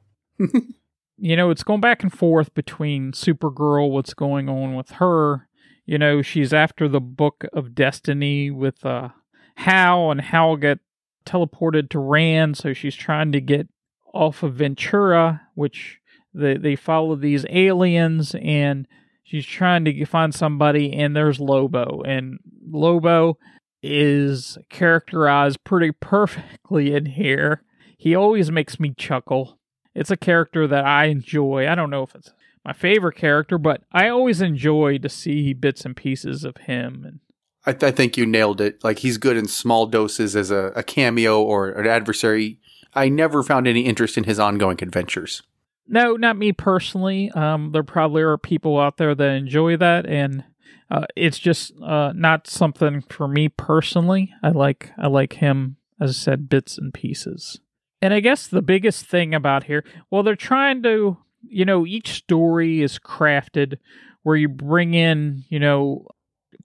You 1.18 1.36
know, 1.36 1.52
it's 1.52 1.64
going 1.64 1.80
back 1.80 2.04
and 2.04 2.12
forth 2.12 2.54
between 2.54 3.12
Supergirl, 3.12 3.92
what's 3.92 4.14
going 4.14 4.50
on 4.50 4.76
with 4.76 4.92
her. 4.92 5.48
You 5.86 5.98
know, 5.98 6.22
she's 6.22 6.54
after 6.54 6.88
the 6.88 7.00
Book 7.00 7.46
of 7.54 7.76
Destiny 7.76 8.50
with 8.50 8.86
uh, 8.86 9.10
Hal, 9.56 10.12
and 10.12 10.22
Hal 10.22 10.58
get 10.58 10.80
teleported 11.26 11.90
to 11.92 12.00
Rann, 12.00 12.56
so 12.56 12.74
she's 12.74 12.96
trying 12.96 13.32
to 13.32 13.42
get 13.42 13.68
off 14.14 14.44
of 14.44 14.56
Ventura, 14.56 15.42
which 15.56 16.00
they 16.34 16.58
they 16.58 16.76
follow 16.76 17.16
these 17.16 17.46
aliens, 17.50 18.36
and 18.42 18.88
she's 19.24 19.46
trying 19.46 19.86
to 19.86 20.06
find 20.06 20.34
somebody, 20.34 20.94
and 20.94 21.16
there's 21.16 21.40
Lobo, 21.40 22.02
and 22.06 22.40
Lobo 22.70 23.38
is 23.82 24.58
characterized 24.70 25.64
pretty 25.64 25.92
perfectly 25.92 26.94
in 26.94 27.06
here. 27.06 27.64
He 27.98 28.16
always 28.16 28.52
makes 28.52 28.80
me 28.80 28.94
chuckle. 28.98 29.60
It's 29.96 30.12
a 30.12 30.18
character 30.18 30.68
that 30.68 30.86
I 30.86 31.06
enjoy. 31.06 31.68
I 31.68 31.76
don't 31.76 31.90
know 31.90 32.04
if 32.04 32.16
it's 32.16 32.32
my 32.66 32.74
favorite 32.74 33.16
character, 33.16 33.58
but 33.58 33.84
I 33.92 34.10
always 34.10 34.42
enjoy 34.42 34.98
to 35.00 35.10
see 35.10 35.54
bits 35.54 35.86
and 35.86 35.96
pieces 35.96 36.44
of 36.44 36.58
him. 36.58 37.04
And 37.06 37.20
I, 37.66 37.88
I 37.88 37.92
think 37.92 38.18
you 38.18 38.26
nailed 38.26 38.62
it. 38.62 38.84
Like 38.84 39.00
he's 39.00 39.18
good 39.18 39.38
in 39.38 39.48
small 39.48 39.86
doses 39.86 40.36
as 40.36 40.52
a, 40.52 40.72
a 40.76 40.84
cameo 40.84 41.42
or 41.42 41.70
an 41.70 41.88
adversary. 41.88 42.60
I 42.94 43.10
never 43.10 43.44
found 43.44 43.68
any 43.68 43.82
interest 43.82 44.18
in 44.18 44.24
his 44.26 44.40
ongoing 44.40 44.78
adventures. 44.82 45.42
no, 45.88 46.16
not 46.16 46.38
me 46.38 46.52
personally. 46.52 47.32
Um, 47.32 47.72
there 47.72 47.84
probably 47.84 48.22
are 48.22 48.38
people 48.38 48.80
out 48.80 48.98
there 48.98 49.16
that 49.16 49.30
enjoy 49.32 49.78
that, 49.78 50.06
and 50.06 50.44
uh, 50.92 51.06
it's 51.16 51.40
just 51.40 51.74
uh, 51.82 52.14
not 52.16 52.48
something 52.48 53.02
for 53.10 53.28
me 53.28 53.50
personally. 53.50 54.32
I 54.44 54.50
like 54.50 54.92
I 54.98 55.08
like 55.08 55.34
him, 55.34 55.78
as 56.00 56.12
I 56.12 56.14
said, 56.14 56.50
bits 56.50 56.78
and 56.78 56.94
pieces. 56.94 57.60
And 58.04 58.14
I 58.14 58.20
guess 58.20 58.48
the 58.48 58.62
biggest 58.62 59.06
thing 59.06 59.34
about 59.34 59.64
here, 59.64 59.86
well, 60.12 60.24
they're 60.24 60.36
trying 60.36 60.84
to, 60.84 61.16
you 61.48 61.64
know, 61.64 61.86
each 61.86 62.10
story 62.10 62.82
is 62.82 63.00
crafted 63.00 63.78
where 64.24 64.36
you 64.36 64.50
bring 64.50 64.94
in, 64.94 65.46
you 65.48 65.58
know, 65.58 66.08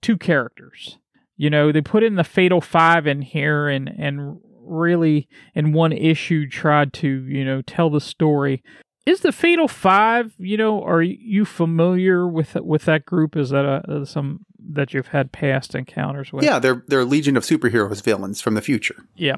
two 0.02 0.16
characters. 0.16 0.98
You 1.36 1.48
know, 1.48 1.70
they 1.70 1.80
put 1.80 2.02
in 2.02 2.16
the 2.16 2.24
Fatal 2.24 2.60
Five 2.60 3.06
in 3.06 3.22
here 3.22 3.68
and 3.68 3.88
and 3.88 4.40
really 4.64 5.28
in 5.54 5.72
one 5.72 5.92
issue 5.92 6.48
tried 6.48 6.92
to, 6.94 7.08
you 7.08 7.44
know, 7.44 7.62
tell 7.62 7.88
the 7.88 8.00
story. 8.00 8.64
Is 9.06 9.20
the 9.20 9.30
Fatal 9.30 9.68
Five, 9.68 10.34
you 10.38 10.56
know, 10.56 10.82
are 10.82 11.02
you 11.02 11.44
familiar 11.44 12.26
with 12.26 12.56
with 12.56 12.84
that 12.86 13.06
group? 13.06 13.36
Is 13.36 13.50
that 13.50 13.64
a, 13.64 13.88
uh, 13.88 14.04
some 14.04 14.40
that 14.72 14.92
you've 14.92 15.08
had 15.08 15.30
past 15.30 15.76
encounters 15.76 16.32
with? 16.32 16.42
Yeah, 16.42 16.58
they're 16.58 16.82
they're 16.88 17.04
legion 17.04 17.36
of 17.36 17.44
superheroes 17.44 18.02
villains 18.02 18.40
from 18.40 18.54
the 18.54 18.60
future. 18.60 19.04
Yeah. 19.14 19.36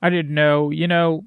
I 0.00 0.10
didn't 0.10 0.34
know. 0.34 0.70
You 0.70 0.88
know, 0.88 1.26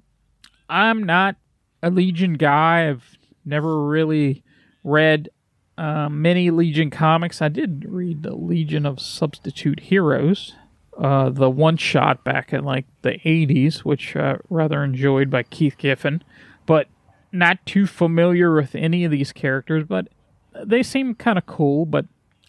I'm 0.69 1.03
not 1.03 1.35
a 1.81 1.89
Legion 1.89 2.33
guy. 2.33 2.89
I've 2.89 3.17
never 3.45 3.85
really 3.85 4.43
read 4.83 5.29
uh, 5.77 6.09
many 6.09 6.51
Legion 6.51 6.89
comics. 6.89 7.41
I 7.41 7.49
did 7.49 7.85
read 7.87 8.23
the 8.23 8.35
Legion 8.35 8.85
of 8.85 8.99
Substitute 8.99 9.81
Heroes, 9.81 10.55
uh, 10.97 11.29
the 11.29 11.49
one 11.49 11.77
shot 11.77 12.23
back 12.23 12.53
in 12.53 12.63
like 12.63 12.85
the 13.01 13.19
80s, 13.25 13.79
which 13.79 14.15
I 14.15 14.37
rather 14.49 14.83
enjoyed 14.83 15.29
by 15.29 15.43
Keith 15.43 15.77
Giffen, 15.77 16.23
but 16.65 16.87
not 17.31 17.65
too 17.65 17.85
familiar 17.85 18.53
with 18.55 18.75
any 18.75 19.03
of 19.03 19.11
these 19.11 19.33
characters. 19.33 19.83
But 19.87 20.07
they 20.63 20.83
seem 20.83 21.15
kind 21.15 21.37
of 21.37 21.45
cool, 21.45 21.85
but 21.85 22.05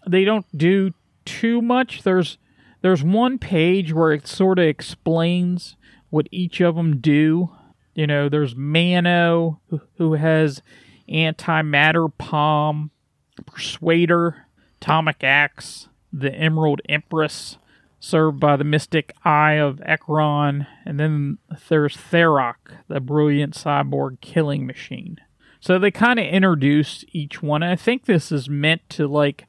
they 0.06 0.24
don't 0.24 0.46
do 0.56 0.94
too 1.24 1.60
much. 1.60 2.02
There's 2.02 2.38
there's 2.82 3.02
one 3.02 3.38
page 3.38 3.92
where 3.92 4.12
it 4.12 4.28
sort 4.28 4.60
of 4.60 4.66
explains 4.66 5.76
what 6.10 6.28
each 6.30 6.60
of 6.60 6.76
them 6.76 7.00
do. 7.00 7.50
You 7.96 8.06
know, 8.06 8.28
there's 8.28 8.54
Mano 8.54 9.58
who, 9.96 10.12
has 10.12 10.60
antimatter 11.08 12.12
palm, 12.18 12.90
Persuader, 13.46 14.46
Atomic 14.82 15.24
Axe, 15.24 15.88
the 16.12 16.32
Emerald 16.34 16.82
Empress, 16.90 17.56
served 17.98 18.38
by 18.38 18.56
the 18.56 18.64
mystic 18.64 19.14
Eye 19.24 19.54
of 19.54 19.80
Ekron, 19.86 20.66
and 20.84 21.00
then 21.00 21.38
there's 21.70 21.96
Tharok, 21.96 22.56
the 22.86 23.00
brilliant 23.00 23.54
cyborg 23.54 24.20
killing 24.20 24.66
machine. 24.66 25.16
So 25.58 25.78
they 25.78 25.90
kind 25.90 26.18
of 26.18 26.26
introduce 26.26 27.02
each 27.12 27.42
one. 27.42 27.62
I 27.62 27.76
think 27.76 28.04
this 28.04 28.30
is 28.30 28.46
meant 28.48 28.88
to 28.90 29.08
like 29.08 29.46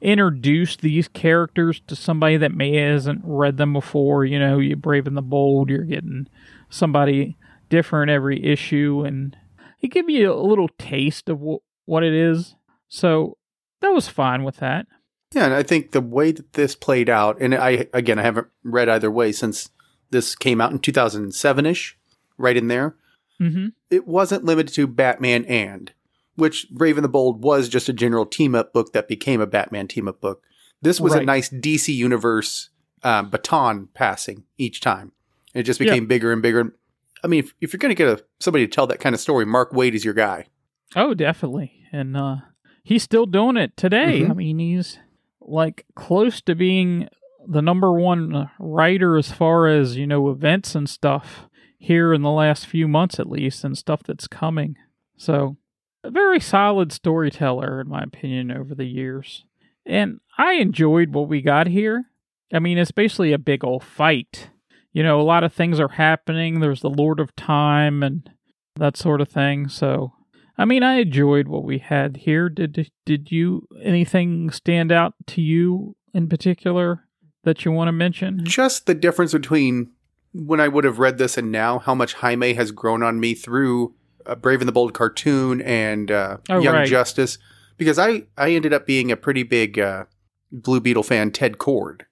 introduce 0.00 0.76
these 0.76 1.08
characters 1.08 1.82
to 1.88 1.94
somebody 1.94 2.38
that 2.38 2.54
may 2.54 2.76
hasn't 2.76 3.20
read 3.22 3.58
them 3.58 3.74
before. 3.74 4.24
You 4.24 4.38
know, 4.38 4.58
you 4.58 4.76
Brave 4.76 5.06
and 5.06 5.16
the 5.16 5.22
Bold, 5.22 5.68
you're 5.68 5.84
getting 5.84 6.26
somebody 6.70 7.36
different 7.68 8.10
every 8.10 8.44
issue, 8.44 9.04
and 9.06 9.36
it 9.80 9.88
give 9.88 10.08
you 10.08 10.32
a 10.32 10.34
little 10.34 10.68
taste 10.78 11.28
of 11.28 11.40
wh- 11.40 11.64
what 11.88 12.02
it 12.02 12.14
is. 12.14 12.54
So 12.88 13.36
that 13.80 13.90
was 13.90 14.08
fine 14.08 14.44
with 14.44 14.56
that. 14.58 14.86
Yeah, 15.34 15.46
and 15.46 15.54
I 15.54 15.62
think 15.62 15.90
the 15.90 16.00
way 16.00 16.32
that 16.32 16.52
this 16.54 16.74
played 16.74 17.08
out, 17.08 17.40
and 17.40 17.54
I 17.54 17.88
again 17.92 18.18
I 18.18 18.22
haven't 18.22 18.48
read 18.62 18.88
either 18.88 19.10
way 19.10 19.32
since 19.32 19.70
this 20.10 20.36
came 20.36 20.60
out 20.60 20.72
in 20.72 20.78
2007 20.78 21.66
ish, 21.66 21.98
right 22.38 22.56
in 22.56 22.68
there. 22.68 22.96
Mm-hmm. 23.40 23.68
It 23.90 24.06
wasn't 24.06 24.44
limited 24.44 24.72
to 24.74 24.86
Batman 24.86 25.44
and, 25.46 25.92
which 26.36 26.70
Brave 26.70 26.96
and 26.96 27.04
the 27.04 27.08
Bold 27.08 27.42
was 27.42 27.68
just 27.68 27.88
a 27.88 27.92
general 27.92 28.24
team 28.24 28.54
up 28.54 28.72
book 28.72 28.92
that 28.92 29.08
became 29.08 29.40
a 29.40 29.46
Batman 29.46 29.88
team 29.88 30.08
up 30.08 30.20
book. 30.20 30.42
This 30.80 31.00
was 31.00 31.14
a 31.14 31.22
nice 31.22 31.48
DC 31.48 31.92
universe 31.94 32.70
um, 33.02 33.30
baton 33.30 33.88
passing 33.94 34.44
each 34.58 34.80
time. 34.80 35.12
It 35.54 35.64
just 35.64 35.78
became 35.78 36.06
bigger 36.06 36.32
and 36.32 36.42
bigger. 36.42 36.76
I 37.24 37.26
mean, 37.28 37.40
if, 37.44 37.54
if 37.60 37.72
you're 37.72 37.78
going 37.78 37.94
to 37.94 37.94
get 37.94 38.08
a, 38.08 38.24
somebody 38.40 38.66
to 38.66 38.70
tell 38.70 38.86
that 38.88 39.00
kind 39.00 39.14
of 39.14 39.20
story, 39.20 39.46
Mark 39.46 39.72
Waid 39.72 39.94
is 39.94 40.04
your 40.04 40.14
guy. 40.14 40.46
Oh, 40.94 41.14
definitely. 41.14 41.72
And 41.92 42.16
uh 42.16 42.36
he's 42.82 43.02
still 43.02 43.26
doing 43.26 43.56
it 43.56 43.76
today. 43.76 44.20
Mhm. 44.22 44.30
I 44.30 44.34
mean, 44.34 44.58
he's 44.58 44.98
like 45.40 45.84
close 45.94 46.40
to 46.42 46.54
being 46.54 47.08
the 47.48 47.62
number 47.62 47.92
one 47.92 48.34
uh, 48.34 48.46
writer 48.58 49.16
as 49.16 49.32
far 49.32 49.66
as, 49.66 49.96
you 49.96 50.06
know, 50.06 50.30
events 50.30 50.74
and 50.74 50.88
stuff 50.88 51.48
here 51.78 52.12
in 52.12 52.22
the 52.22 52.30
last 52.30 52.66
few 52.66 52.86
months 52.88 53.18
at 53.20 53.28
least 53.30 53.64
and 53.64 53.76
stuff 53.76 54.02
that's 54.02 54.26
coming. 54.28 54.76
So, 55.16 55.56
a 56.04 56.10
very 56.10 56.38
solid 56.40 56.92
storyteller 56.92 57.80
in 57.80 57.88
my 57.88 58.02
opinion 58.02 58.50
over 58.52 58.74
the 58.74 58.84
years. 58.84 59.44
And 59.84 60.20
I 60.38 60.54
enjoyed 60.54 61.12
what 61.12 61.28
we 61.28 61.40
got 61.42 61.66
here. 61.68 62.06
I 62.52 62.58
mean, 62.60 62.78
it's 62.78 62.90
basically 62.92 63.32
a 63.32 63.38
big 63.38 63.64
old 63.64 63.82
fight. 63.82 64.50
You 64.96 65.02
know, 65.02 65.20
a 65.20 65.22
lot 65.22 65.44
of 65.44 65.52
things 65.52 65.78
are 65.78 65.88
happening. 65.88 66.60
There's 66.60 66.80
the 66.80 66.88
Lord 66.88 67.20
of 67.20 67.36
Time 67.36 68.02
and 68.02 68.30
that 68.76 68.96
sort 68.96 69.20
of 69.20 69.28
thing. 69.28 69.68
So, 69.68 70.14
I 70.56 70.64
mean, 70.64 70.82
I 70.82 71.00
enjoyed 71.00 71.48
what 71.48 71.64
we 71.64 71.76
had 71.76 72.16
here. 72.16 72.48
Did 72.48 72.90
did 73.04 73.30
you 73.30 73.68
anything 73.82 74.50
stand 74.50 74.90
out 74.90 75.12
to 75.26 75.42
you 75.42 75.96
in 76.14 76.30
particular 76.30 77.04
that 77.44 77.62
you 77.66 77.72
want 77.72 77.88
to 77.88 77.92
mention? 77.92 78.40
just 78.44 78.86
the 78.86 78.94
difference 78.94 79.32
between 79.34 79.90
when 80.32 80.60
I 80.60 80.68
would 80.68 80.84
have 80.84 80.98
read 80.98 81.18
this 81.18 81.36
and 81.36 81.52
now, 81.52 81.78
how 81.78 81.94
much 81.94 82.14
Jaime 82.14 82.54
has 82.54 82.70
grown 82.72 83.02
on 83.02 83.20
me 83.20 83.34
through 83.34 83.94
uh, 84.24 84.34
Brave 84.34 84.62
and 84.62 84.68
the 84.68 84.72
Bold 84.72 84.94
cartoon 84.94 85.60
and 85.60 86.10
uh, 86.10 86.38
Oh, 86.48 86.58
Young 86.60 86.74
right. 86.74 86.88
Justice, 86.88 87.36
because 87.76 87.98
I 87.98 88.22
I 88.38 88.52
ended 88.52 88.72
up 88.72 88.86
being 88.86 89.12
a 89.12 89.16
pretty 89.18 89.42
big 89.42 89.78
uh, 89.78 90.04
Blue 90.50 90.80
Beetle 90.80 91.02
fan. 91.02 91.32
Ted 91.32 91.58
Kord, 91.58 92.04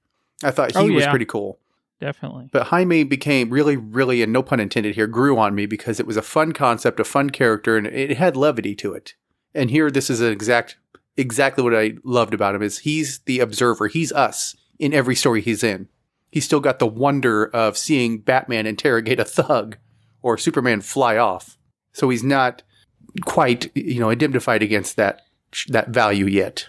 I 0.42 0.50
thought 0.50 0.72
he 0.72 0.78
Oh, 0.78 0.92
was 0.92 1.06
pretty 1.06 1.24
cool. 1.24 1.60
Definitely. 2.00 2.48
But 2.50 2.68
Jaime 2.68 3.04
became 3.04 3.50
really, 3.50 3.76
really, 3.76 4.22
and 4.22 4.32
no 4.32 4.42
pun 4.42 4.60
intended 4.60 4.94
here, 4.94 5.06
grew 5.06 5.38
on 5.38 5.54
me 5.54 5.66
because 5.66 6.00
it 6.00 6.06
was 6.06 6.16
a 6.16 6.22
fun 6.22 6.52
concept, 6.52 7.00
a 7.00 7.04
fun 7.04 7.30
character, 7.30 7.76
and 7.76 7.86
it 7.86 8.16
had 8.16 8.36
levity 8.36 8.74
to 8.76 8.92
it. 8.92 9.14
And 9.54 9.70
here, 9.70 9.90
this 9.90 10.10
is 10.10 10.20
an 10.20 10.32
exact, 10.32 10.76
exactly 11.16 11.62
what 11.62 11.74
I 11.74 11.94
loved 12.02 12.34
about 12.34 12.54
him 12.54 12.62
is 12.62 12.78
he's 12.78 13.20
the 13.20 13.40
observer. 13.40 13.86
He's 13.86 14.12
us 14.12 14.56
in 14.78 14.92
every 14.92 15.14
story 15.14 15.40
he's 15.40 15.62
in. 15.62 15.88
He's 16.30 16.44
still 16.44 16.60
got 16.60 16.80
the 16.80 16.86
wonder 16.86 17.46
of 17.46 17.78
seeing 17.78 18.18
Batman 18.18 18.66
interrogate 18.66 19.20
a 19.20 19.24
thug 19.24 19.78
or 20.20 20.36
Superman 20.36 20.80
fly 20.80 21.16
off. 21.16 21.56
So 21.92 22.08
he's 22.08 22.24
not 22.24 22.62
quite, 23.24 23.70
you 23.76 24.00
know, 24.00 24.10
indemnified 24.10 24.62
against 24.62 24.96
that 24.96 25.20
that 25.68 25.90
value 25.90 26.26
yet. 26.26 26.66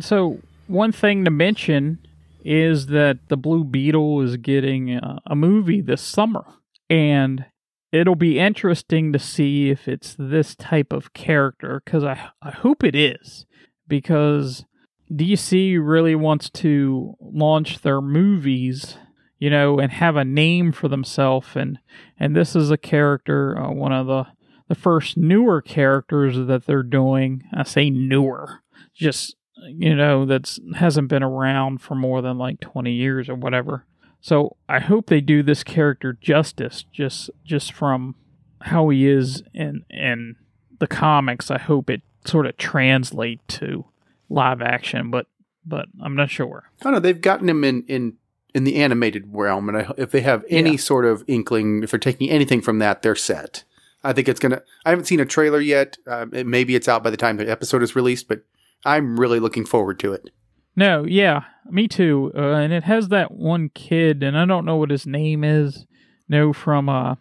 So 0.00 0.40
one 0.66 0.90
thing 0.90 1.24
to 1.24 1.30
mention 1.30 1.98
is 2.44 2.86
that 2.86 3.28
the 3.28 3.36
Blue 3.36 3.64
Beetle 3.64 4.20
is 4.20 4.36
getting 4.36 4.90
a, 4.90 5.34
movie 5.34 5.80
this 5.80 6.02
summer, 6.02 6.44
and 6.90 7.46
it'll 7.90 8.14
be 8.14 8.38
interesting 8.38 9.12
to 9.12 9.18
see 9.18 9.70
if 9.70 9.88
it's 9.88 10.14
this 10.18 10.54
type 10.54 10.92
of 10.92 11.14
character 11.14 11.80
because 11.84 12.04
I 12.04 12.30
I 12.42 12.50
hope 12.50 12.84
it 12.84 12.94
is 12.94 13.46
because 13.88 14.64
DC 15.10 15.78
really 15.82 16.14
wants 16.14 16.50
to 16.50 17.14
launch 17.20 17.80
their 17.80 18.00
movies, 18.00 18.98
you 19.38 19.48
know, 19.50 19.78
and 19.78 19.92
have 19.92 20.16
a 20.16 20.24
name 20.24 20.72
for 20.72 20.88
themselves, 20.88 21.48
and 21.54 21.78
and 22.18 22.36
this 22.36 22.54
is 22.54 22.70
a 22.70 22.76
character, 22.76 23.58
uh, 23.58 23.72
one 23.72 23.92
of 23.92 24.06
the 24.06 24.26
the 24.68 24.74
first 24.74 25.16
newer 25.16 25.60
characters 25.60 26.36
that 26.46 26.66
they're 26.66 26.82
doing. 26.82 27.42
I 27.52 27.64
say 27.64 27.90
newer, 27.90 28.60
just 28.94 29.36
you 29.62 29.94
know, 29.94 30.24
that's 30.24 30.58
hasn't 30.76 31.08
been 31.08 31.22
around 31.22 31.80
for 31.80 31.94
more 31.94 32.20
than 32.22 32.38
like 32.38 32.60
twenty 32.60 32.92
years 32.92 33.28
or 33.28 33.34
whatever. 33.34 33.84
So 34.20 34.56
I 34.68 34.80
hope 34.80 35.06
they 35.06 35.20
do 35.20 35.42
this 35.42 35.62
character 35.62 36.12
justice, 36.20 36.84
just 36.92 37.30
just 37.44 37.72
from 37.72 38.14
how 38.62 38.88
he 38.88 39.06
is 39.08 39.42
in 39.52 39.84
in 39.90 40.36
the 40.78 40.86
comics. 40.86 41.50
I 41.50 41.58
hope 41.58 41.90
it 41.90 42.02
sort 42.24 42.46
of 42.46 42.56
translate 42.56 43.46
to 43.48 43.84
live 44.28 44.62
action, 44.62 45.10
but 45.10 45.26
but 45.64 45.86
I'm 46.02 46.16
not 46.16 46.30
sure. 46.30 46.64
I 46.80 46.84
don't 46.84 46.92
know. 46.94 47.00
They've 47.00 47.20
gotten 47.20 47.48
him 47.48 47.64
in 47.64 47.84
in 47.86 48.14
in 48.54 48.64
the 48.64 48.76
animated 48.76 49.24
realm, 49.34 49.68
and 49.68 49.78
I, 49.78 49.92
if 49.98 50.10
they 50.10 50.20
have 50.20 50.44
any 50.48 50.72
Yeah. 50.72 50.76
sort 50.76 51.04
of 51.04 51.24
inkling, 51.26 51.82
if 51.82 51.90
they're 51.90 51.98
taking 51.98 52.30
anything 52.30 52.60
from 52.60 52.78
that, 52.78 53.02
they're 53.02 53.14
set. 53.16 53.64
I 54.02 54.12
think 54.12 54.28
it's 54.28 54.40
gonna. 54.40 54.62
I 54.84 54.90
haven't 54.90 55.06
seen 55.06 55.20
a 55.20 55.24
trailer 55.26 55.60
yet. 55.60 55.96
Um, 56.06 56.32
it, 56.32 56.46
maybe 56.46 56.74
it's 56.74 56.88
out 56.88 57.02
by 57.02 57.10
the 57.10 57.16
time 57.16 57.36
the 57.36 57.50
episode 57.50 57.82
is 57.82 57.96
released, 57.96 58.28
but 58.28 58.42
I'm 58.84 59.18
really 59.18 59.40
looking 59.40 59.64
forward 59.64 59.98
to 60.00 60.12
it. 60.12 60.30
No, 60.76 61.04
yeah, 61.04 61.44
me 61.70 61.86
too. 61.88 62.32
Uh, 62.36 62.54
and 62.54 62.72
it 62.72 62.84
has 62.84 63.08
that 63.08 63.30
one 63.32 63.68
kid, 63.68 64.22
and 64.22 64.36
I 64.36 64.44
don't 64.44 64.64
know 64.64 64.76
what 64.76 64.90
his 64.90 65.06
name 65.06 65.44
is. 65.44 65.86
No, 66.28 66.52
from 66.52 66.88
uh, 66.88 67.14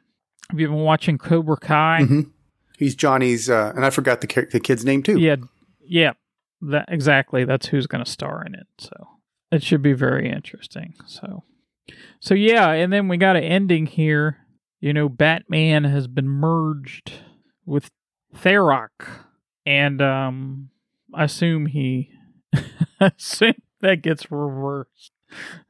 have 0.49 0.59
you 0.59 0.67
been 0.67 0.77
watching 0.77 1.17
Cobra 1.17 1.57
Kai? 1.57 1.99
Mhm. 2.01 2.31
He's 2.77 2.95
Johnny's, 2.95 3.49
uh, 3.49 3.71
and 3.75 3.85
I 3.85 3.89
forgot 3.91 4.21
the 4.21 4.47
the 4.51 4.59
kid's 4.59 4.83
name 4.83 5.03
too. 5.03 5.19
Yeah, 5.19 5.35
yeah, 5.85 6.13
that 6.61 6.85
exactly. 6.87 7.45
That's 7.45 7.67
who's 7.67 7.87
going 7.87 8.03
to 8.03 8.09
star 8.09 8.43
in 8.43 8.55
it. 8.55 8.67
So 8.79 8.91
it 9.51 9.63
should 9.63 9.81
be 9.83 9.93
very 9.93 10.29
interesting. 10.29 10.95
So, 11.05 11.43
so 12.19 12.33
yeah, 12.33 12.71
and 12.71 12.91
then 12.91 13.07
we 13.07 13.17
got 13.17 13.35
an 13.35 13.43
ending 13.43 13.85
here. 13.85 14.37
You 14.79 14.93
know, 14.93 15.07
Batman 15.07 15.83
has 15.83 16.07
been 16.07 16.27
merged 16.27 17.13
with 17.65 17.89
Tharok, 18.35 19.07
and 19.65 20.01
um, 20.01 20.69
I 21.13 21.25
assume 21.25 21.67
he, 21.67 22.09
I 22.99 23.11
assume 23.17 23.55
that 23.81 24.01
gets 24.01 24.31
reversed 24.31 25.11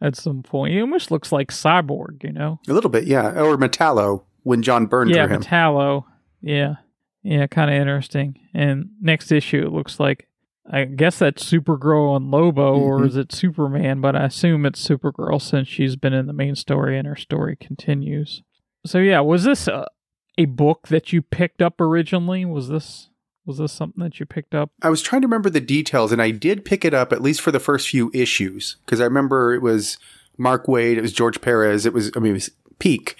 at 0.01 0.15
some 0.15 0.43
point. 0.43 0.73
He 0.73 0.81
almost 0.81 1.11
looks 1.11 1.31
like 1.31 1.49
Cyborg, 1.51 2.23
you 2.23 2.31
know. 2.31 2.59
A 2.67 2.73
little 2.73 2.89
bit, 2.89 3.05
yeah. 3.05 3.29
Or 3.41 3.57
Metallo 3.57 4.23
when 4.43 4.61
John 4.61 4.85
burned 4.87 5.11
yeah, 5.11 5.25
through 5.27 5.35
him. 5.37 5.41
Metallo. 5.43 6.03
Yeah, 6.41 6.75
yeah, 7.23 7.47
kind 7.47 7.71
of 7.71 7.77
interesting. 7.77 8.37
And 8.53 8.89
next 9.01 9.31
issue, 9.31 9.63
it 9.65 9.71
looks 9.71 9.99
like 9.99 10.27
I 10.69 10.85
guess 10.85 11.19
that's 11.19 11.43
Supergirl 11.43 12.15
and 12.15 12.31
Lobo, 12.31 12.77
or 12.79 12.99
Mhm. 12.99 13.07
is 13.07 13.17
it 13.17 13.33
Superman? 13.33 13.99
But 13.99 14.15
I 14.15 14.25
assume 14.25 14.65
it's 14.65 14.85
Supergirl 14.87 15.41
since 15.41 15.67
she's 15.67 15.97
been 15.97 16.13
in 16.13 16.25
the 16.25 16.31
main 16.33 16.55
story 16.55 16.97
and 16.97 17.05
her 17.05 17.17
story 17.17 17.57
continues. 17.57 18.43
So 18.85 18.99
yeah, 18.99 19.19
was 19.19 19.43
this 19.43 19.67
a, 19.67 19.87
a 20.37 20.45
book 20.45 20.87
that 20.87 21.11
you 21.11 21.21
picked 21.21 21.61
up 21.61 21.81
originally? 21.81 22.45
Was 22.45 22.69
this 22.69 23.09
was 23.45 23.57
this 23.57 23.71
something 23.71 24.03
that 24.03 24.19
you 24.19 24.25
picked 24.25 24.55
up? 24.55 24.71
I 24.81 24.89
was 24.89 25.01
trying 25.01 25.21
to 25.21 25.27
remember 25.27 25.49
the 25.49 25.61
details, 25.61 26.11
and 26.11 26.21
I 26.21 26.31
did 26.31 26.65
pick 26.65 26.85
it 26.85 26.93
up 26.93 27.11
at 27.11 27.21
least 27.21 27.41
for 27.41 27.51
the 27.51 27.59
first 27.59 27.89
few 27.89 28.11
issues 28.13 28.77
because 28.85 29.01
I 29.01 29.05
remember 29.05 29.53
it 29.53 29.61
was 29.61 29.97
Mark 30.37 30.65
Waid, 30.65 30.97
it 30.97 31.01
was 31.01 31.13
George 31.13 31.41
Perez, 31.41 31.85
it 31.85 31.93
was 31.93 32.11
I 32.15 32.19
mean 32.19 32.31
it 32.31 32.33
was 32.33 32.51
Peak. 32.79 33.17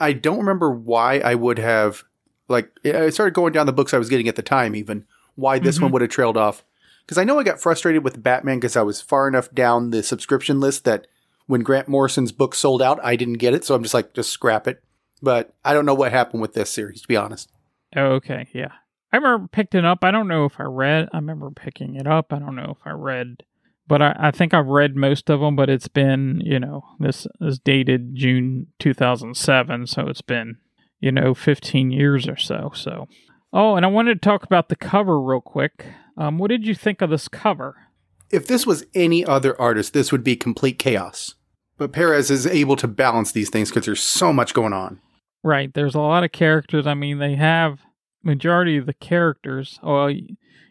I 0.00 0.12
don't 0.12 0.38
remember 0.38 0.70
why 0.70 1.18
I 1.20 1.34
would 1.34 1.58
have 1.58 2.04
like 2.48 2.70
I 2.84 3.10
started 3.10 3.34
going 3.34 3.52
down 3.52 3.66
the 3.66 3.72
books 3.72 3.94
I 3.94 3.98
was 3.98 4.08
getting 4.08 4.28
at 4.28 4.36
the 4.36 4.42
time, 4.42 4.74
even 4.74 5.06
why 5.36 5.58
this 5.58 5.78
one 5.78 5.88
mm-hmm. 5.88 5.94
would 5.94 6.02
have 6.02 6.10
trailed 6.10 6.36
off. 6.36 6.64
Because 7.04 7.18
I 7.18 7.24
know 7.24 7.38
I 7.38 7.44
got 7.44 7.60
frustrated 7.60 8.02
with 8.02 8.22
Batman 8.22 8.58
because 8.58 8.76
I 8.76 8.82
was 8.82 9.00
far 9.00 9.28
enough 9.28 9.52
down 9.52 9.90
the 9.90 10.02
subscription 10.02 10.58
list 10.58 10.84
that 10.84 11.06
when 11.46 11.62
Grant 11.62 11.88
Morrison's 11.88 12.32
book 12.32 12.54
sold 12.54 12.80
out, 12.80 12.98
I 13.04 13.16
didn't 13.16 13.34
get 13.34 13.52
it, 13.52 13.64
so 13.64 13.74
I'm 13.74 13.82
just 13.82 13.94
like 13.94 14.14
just 14.14 14.30
scrap 14.30 14.66
it. 14.66 14.82
But 15.22 15.54
I 15.64 15.74
don't 15.74 15.86
know 15.86 15.94
what 15.94 16.12
happened 16.12 16.42
with 16.42 16.54
this 16.54 16.70
series, 16.70 17.02
to 17.02 17.08
be 17.08 17.16
honest. 17.16 17.50
Oh, 17.94 18.12
okay, 18.14 18.48
yeah. 18.52 18.72
I 19.14 19.18
remember 19.18 19.46
picking 19.46 19.78
it 19.78 19.84
up. 19.84 20.02
I 20.02 20.10
don't 20.10 20.26
know 20.26 20.44
if 20.44 20.58
I 20.58 20.64
read. 20.64 21.08
I 21.12 21.18
remember 21.18 21.50
picking 21.50 21.94
it 21.94 22.06
up. 22.06 22.32
I 22.32 22.40
don't 22.40 22.56
know 22.56 22.76
if 22.78 22.84
I 22.84 22.90
read, 22.90 23.44
but 23.86 24.02
I, 24.02 24.16
I 24.18 24.30
think 24.32 24.52
I've 24.52 24.66
read 24.66 24.96
most 24.96 25.30
of 25.30 25.38
them. 25.38 25.54
But 25.54 25.70
it's 25.70 25.86
been, 25.86 26.40
you 26.44 26.58
know, 26.58 26.82
this 26.98 27.26
is 27.40 27.60
dated 27.60 28.16
June 28.16 28.66
2007, 28.80 29.86
so 29.86 30.08
it's 30.08 30.20
been, 30.20 30.56
you 30.98 31.12
know, 31.12 31.32
15 31.32 31.92
years 31.92 32.26
or 32.26 32.36
so. 32.36 32.72
So, 32.74 33.06
oh, 33.52 33.76
and 33.76 33.86
I 33.86 33.88
wanted 33.88 34.20
to 34.20 34.28
talk 34.28 34.42
about 34.42 34.68
the 34.68 34.76
cover 34.76 35.20
real 35.20 35.40
quick. 35.40 35.86
Um, 36.16 36.38
what 36.38 36.48
did 36.48 36.66
you 36.66 36.74
think 36.74 37.00
of 37.00 37.10
this 37.10 37.28
cover? 37.28 37.76
if 38.34 38.48
this 38.48 38.66
was 38.66 38.84
any 38.94 39.24
other 39.24 39.58
artist, 39.60 39.92
this 39.92 40.10
would 40.10 40.24
be 40.24 40.34
complete 40.34 40.78
chaos. 40.78 41.36
But 41.78 41.92
Perez 41.92 42.32
is 42.32 42.46
able 42.46 42.74
to 42.76 42.88
balance 42.88 43.30
these 43.30 43.48
things 43.48 43.70
because 43.70 43.86
there's 43.86 44.02
so 44.02 44.32
much 44.32 44.54
going 44.54 44.72
on. 44.72 45.00
Right. 45.44 45.72
There's 45.72 45.94
a 45.94 46.00
lot 46.00 46.24
of 46.24 46.32
characters. 46.32 46.86
I 46.86 46.94
mean, 46.94 47.18
they 47.18 47.36
have 47.36 47.80
majority 48.24 48.76
of 48.76 48.86
the 48.86 48.92
characters. 48.94 49.78
Well, 49.82 50.10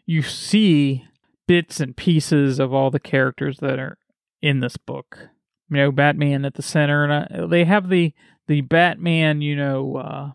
you 0.06 0.22
see 0.22 1.04
bits 1.46 1.80
and 1.80 1.96
pieces 1.96 2.58
of 2.58 2.72
all 2.72 2.90
the 2.90 3.00
characters 3.00 3.58
that 3.58 3.78
are 3.78 3.98
in 4.42 4.60
this 4.60 4.76
book. 4.76 5.28
You 5.70 5.76
know, 5.78 5.92
Batman 5.92 6.44
at 6.44 6.54
the 6.54 6.62
center, 6.62 7.04
and 7.04 7.12
I, 7.12 7.46
they 7.46 7.64
have 7.64 7.88
the 7.88 8.12
the 8.46 8.60
Batman, 8.60 9.40
you 9.40 9.56
know, 9.56 9.96
uh, 9.96 10.30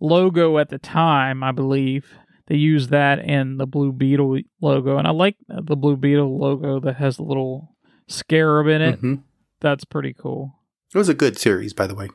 logo 0.00 0.58
at 0.58 0.68
the 0.68 0.78
time. 0.78 1.42
I 1.42 1.52
believe 1.52 2.12
they 2.46 2.56
use 2.56 2.88
that 2.88 3.18
and 3.20 3.58
the 3.58 3.66
Blue 3.66 3.90
Beetle 3.92 4.40
logo, 4.60 4.98
and 4.98 5.06
I 5.06 5.10
like 5.10 5.36
the 5.48 5.76
Blue 5.76 5.96
Beetle 5.96 6.38
logo 6.38 6.78
that 6.80 6.96
has 6.96 7.18
a 7.18 7.22
little 7.22 7.74
scarab 8.08 8.66
in 8.68 8.82
it. 8.82 9.00
Mhm. 9.00 9.22
That's 9.60 9.84
pretty 9.84 10.12
cool. 10.12 10.58
It 10.94 10.98
was 10.98 11.08
a 11.08 11.14
good 11.14 11.38
series, 11.38 11.72
by 11.72 11.86
the 11.86 11.94
way. 11.94 12.10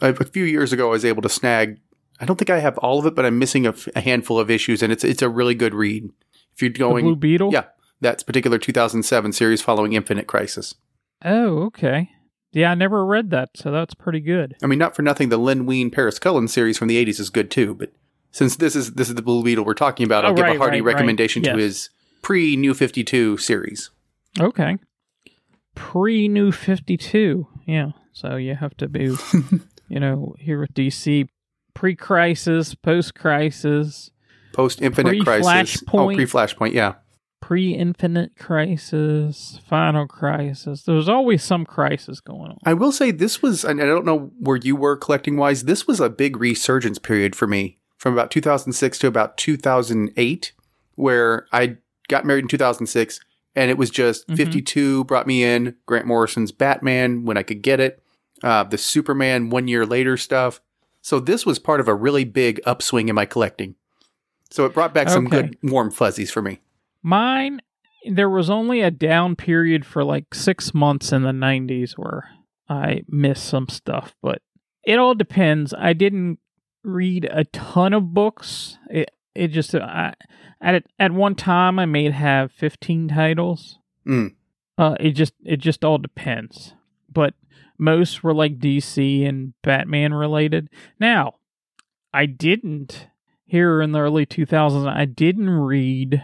A 0.00 0.24
few 0.24 0.44
years 0.44 0.72
ago, 0.72 0.88
I 0.88 0.92
was 0.92 1.04
able 1.04 1.22
to 1.22 1.28
snag. 1.28 1.78
I 2.20 2.24
don't 2.24 2.36
think 2.36 2.50
I 2.50 2.58
have 2.60 2.78
all 2.78 2.98
of 2.98 3.06
it, 3.06 3.14
but 3.14 3.26
I'm 3.26 3.38
missing 3.38 3.66
a, 3.66 3.70
f- 3.70 3.88
a 3.94 4.00
handful 4.00 4.38
of 4.40 4.50
issues, 4.50 4.82
and 4.82 4.92
it's 4.92 5.04
it's 5.04 5.22
a 5.22 5.28
really 5.28 5.54
good 5.54 5.74
read. 5.74 6.10
If 6.54 6.62
you're 6.62 6.70
The 6.70 6.78
going, 6.78 7.04
Blue 7.04 7.16
Beetle. 7.16 7.52
yeah, 7.52 7.64
that's 8.00 8.22
particular 8.22 8.58
2007 8.58 9.32
series 9.32 9.60
following 9.62 9.92
Infinite 9.92 10.26
Crisis. 10.26 10.74
Oh, 11.24 11.64
okay. 11.64 12.10
Yeah, 12.52 12.70
I 12.70 12.74
never 12.74 13.04
read 13.04 13.30
that, 13.30 13.50
so 13.54 13.70
that's 13.70 13.92
pretty 13.94 14.20
good. 14.20 14.54
I 14.62 14.66
mean, 14.66 14.78
not 14.78 14.96
for 14.96 15.02
nothing, 15.02 15.28
the 15.28 15.36
Len 15.36 15.66
Wein 15.66 15.90
Paris 15.90 16.18
Cullins 16.18 16.52
series 16.54 16.78
from 16.78 16.88
the 16.88 17.04
80s 17.04 17.20
is 17.20 17.28
good 17.28 17.50
too. 17.50 17.74
But 17.74 17.92
since 18.30 18.56
this 18.56 18.74
is 18.74 18.94
this 18.94 19.08
is 19.10 19.14
the 19.14 19.22
Blue 19.22 19.42
Beetle 19.42 19.64
we're 19.66 19.74
talking 19.74 20.06
about, 20.06 20.24
oh, 20.24 20.28
I'll 20.28 20.32
Oh, 20.32 20.36
give 20.36 20.44
right, 20.44 20.56
a 20.56 20.58
hearty 20.58 20.80
right, 20.80 20.86
right. 20.86 20.94
recommendation 20.94 21.42
to 21.42 21.56
his 21.56 21.90
pre 22.22 22.56
New 22.56 22.72
52 22.72 23.36
series. 23.36 23.90
Okay. 24.40 24.78
Pre 25.74 26.28
New 26.28 26.52
52. 26.52 27.46
Yeah. 27.66 27.90
So 28.12 28.36
you 28.36 28.54
have 28.54 28.74
to 28.78 28.88
be, 28.88 29.14
you 29.88 30.00
know, 30.00 30.34
here 30.38 30.58
with 30.60 30.72
DC 30.72 31.28
pre 31.76 31.94
crisis, 31.94 32.74
post 32.74 33.14
crisis, 33.14 34.10
Post 34.52 34.80
Infinite 34.80 35.22
Crisis. 35.22 35.82
Oh, 35.92 36.06
Pre-Flashpoint. 36.08 36.14
pre 36.16 36.24
Flashpoint, 36.26 36.72
yeah. 36.72 36.94
pre 37.40 37.74
infinite 37.74 38.32
crisis, 38.38 39.60
final 39.68 40.06
crisis. 40.06 40.82
There's 40.82 41.08
always 41.08 41.44
some 41.44 41.64
crisis 41.66 42.20
going 42.20 42.50
on. 42.52 42.58
I 42.64 42.72
will 42.72 42.90
say 42.92 43.10
this 43.10 43.42
was, 43.42 43.64
and 43.64 43.80
I 43.82 43.84
don't 43.84 44.06
know 44.06 44.32
where 44.40 44.56
you 44.56 44.74
were 44.74 44.96
collecting 44.96 45.36
wise, 45.36 45.64
this 45.64 45.86
was 45.86 46.00
a 46.00 46.08
big 46.08 46.38
resurgence 46.38 46.98
period 46.98 47.36
for 47.36 47.46
me 47.46 47.78
from 47.98 48.14
about 48.14 48.30
2006 48.30 48.98
to 49.00 49.06
about 49.06 49.36
2008, 49.36 50.52
where 50.94 51.46
I 51.52 51.76
got 52.08 52.24
married 52.24 52.44
in 52.44 52.48
2006 52.48 53.20
and 53.54 53.70
it 53.70 53.78
was 53.78 53.90
just 53.90 54.26
Mhm. 54.28 54.36
52 54.36 55.04
brought 55.04 55.26
me 55.26 55.42
in, 55.42 55.74
Grant 55.86 56.06
Morrison's 56.06 56.52
Batman 56.52 57.24
when 57.24 57.36
I 57.36 57.42
could 57.42 57.62
get 57.62 57.80
it, 57.80 58.02
uh, 58.42 58.64
the 58.64 58.78
Superman 58.78 59.50
one 59.50 59.68
year 59.68 59.84
later 59.86 60.16
stuff. 60.16 60.60
So 61.06 61.20
this 61.20 61.46
was 61.46 61.60
part 61.60 61.78
of 61.78 61.86
a 61.86 61.94
really 61.94 62.24
big 62.24 62.60
upswing 62.66 63.08
in 63.08 63.14
my 63.14 63.26
collecting. 63.26 63.76
So 64.50 64.64
it 64.64 64.74
brought 64.74 64.92
back 64.92 65.08
some 65.08 65.28
Okay. 65.28 65.42
good 65.42 65.58
warm 65.62 65.92
fuzzies 65.92 66.32
for 66.32 66.42
me. 66.42 66.58
Mine, 67.00 67.62
there 68.10 68.28
was 68.28 68.50
only 68.50 68.80
a 68.80 68.90
down 68.90 69.36
period 69.36 69.86
for 69.86 70.02
like 70.02 70.34
six 70.34 70.74
months 70.74 71.12
in 71.12 71.22
the 71.22 71.30
90s 71.30 71.92
where 71.92 72.30
I 72.68 73.02
missed 73.08 73.44
some 73.44 73.68
stuff, 73.68 74.16
but 74.20 74.42
it 74.82 74.98
all 74.98 75.14
depends. 75.14 75.72
I 75.78 75.92
didn't 75.92 76.40
read 76.82 77.28
a 77.30 77.44
ton 77.44 77.92
of 77.92 78.12
books. 78.12 78.76
It 78.90 79.12
it 79.32 79.48
just 79.52 79.76
I, 79.76 80.12
at 80.60 80.82
at 80.98 81.12
one 81.12 81.36
time 81.36 81.78
I 81.78 81.86
may 81.86 82.10
have 82.10 82.50
15 82.50 83.06
titles. 83.06 83.78
Mm. 84.04 84.34
Uh, 84.76 84.96
it 84.98 85.12
just 85.12 85.34
it 85.44 85.58
just 85.58 85.84
all 85.84 85.98
depends. 85.98 86.74
But 87.16 87.32
most 87.78 88.22
were 88.22 88.34
like 88.34 88.58
DC 88.58 89.26
and 89.26 89.54
Batman 89.62 90.12
related. 90.12 90.68
Now, 91.00 91.36
I 92.12 92.26
didn't 92.26 93.08
here 93.46 93.80
in 93.80 93.92
the 93.92 94.00
early 94.00 94.26
2000s. 94.26 94.86
I 94.86 95.06
didn't 95.06 95.48
read 95.48 96.22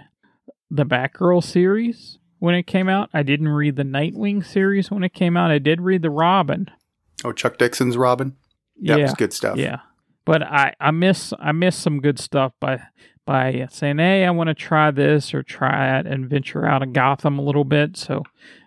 the 0.70 0.84
Batgirl 0.84 1.42
series 1.42 2.18
when 2.40 2.54
it 2.54 2.66
came 2.66 2.90
out. 2.90 3.08
I 3.14 3.22
didn't 3.22 3.48
read 3.48 3.76
the 3.76 3.84
Nightwing 3.84 4.44
series 4.44 4.90
when 4.90 5.02
it 5.02 5.14
came 5.14 5.34
out. 5.34 5.50
I 5.50 5.58
did 5.58 5.80
read 5.80 6.02
the 6.02 6.10
Robin. 6.10 6.70
Oh, 7.24 7.32
Chuck 7.32 7.56
Dixon's 7.56 7.96
Robin? 7.96 8.36
That 8.82 8.98
yeah, 8.98 9.04
was 9.04 9.14
good 9.14 9.32
stuff. 9.32 9.56
yeah. 9.56 9.78
But 10.26 10.42
I 10.42 10.74
I 10.78 10.90
miss 10.90 11.32
I 11.40 11.52
miss 11.52 11.74
some 11.74 12.00
good 12.00 12.18
stuff 12.18 12.52
by 12.60 12.82
by 13.24 13.66
saying, 13.70 13.96
"Hey, 13.96 14.26
I 14.26 14.30
want 14.30 14.48
to 14.48 14.54
try 14.54 14.90
this 14.90 15.32
or 15.32 15.42
try 15.42 15.98
it 15.98 16.06
and 16.06 16.28
venture 16.28 16.66
out 16.66 16.82
of 16.82 16.92
Gotham 16.92 17.38
a 17.38 17.42
little 17.42 17.64
bit." 17.64 17.96
So 17.96 18.24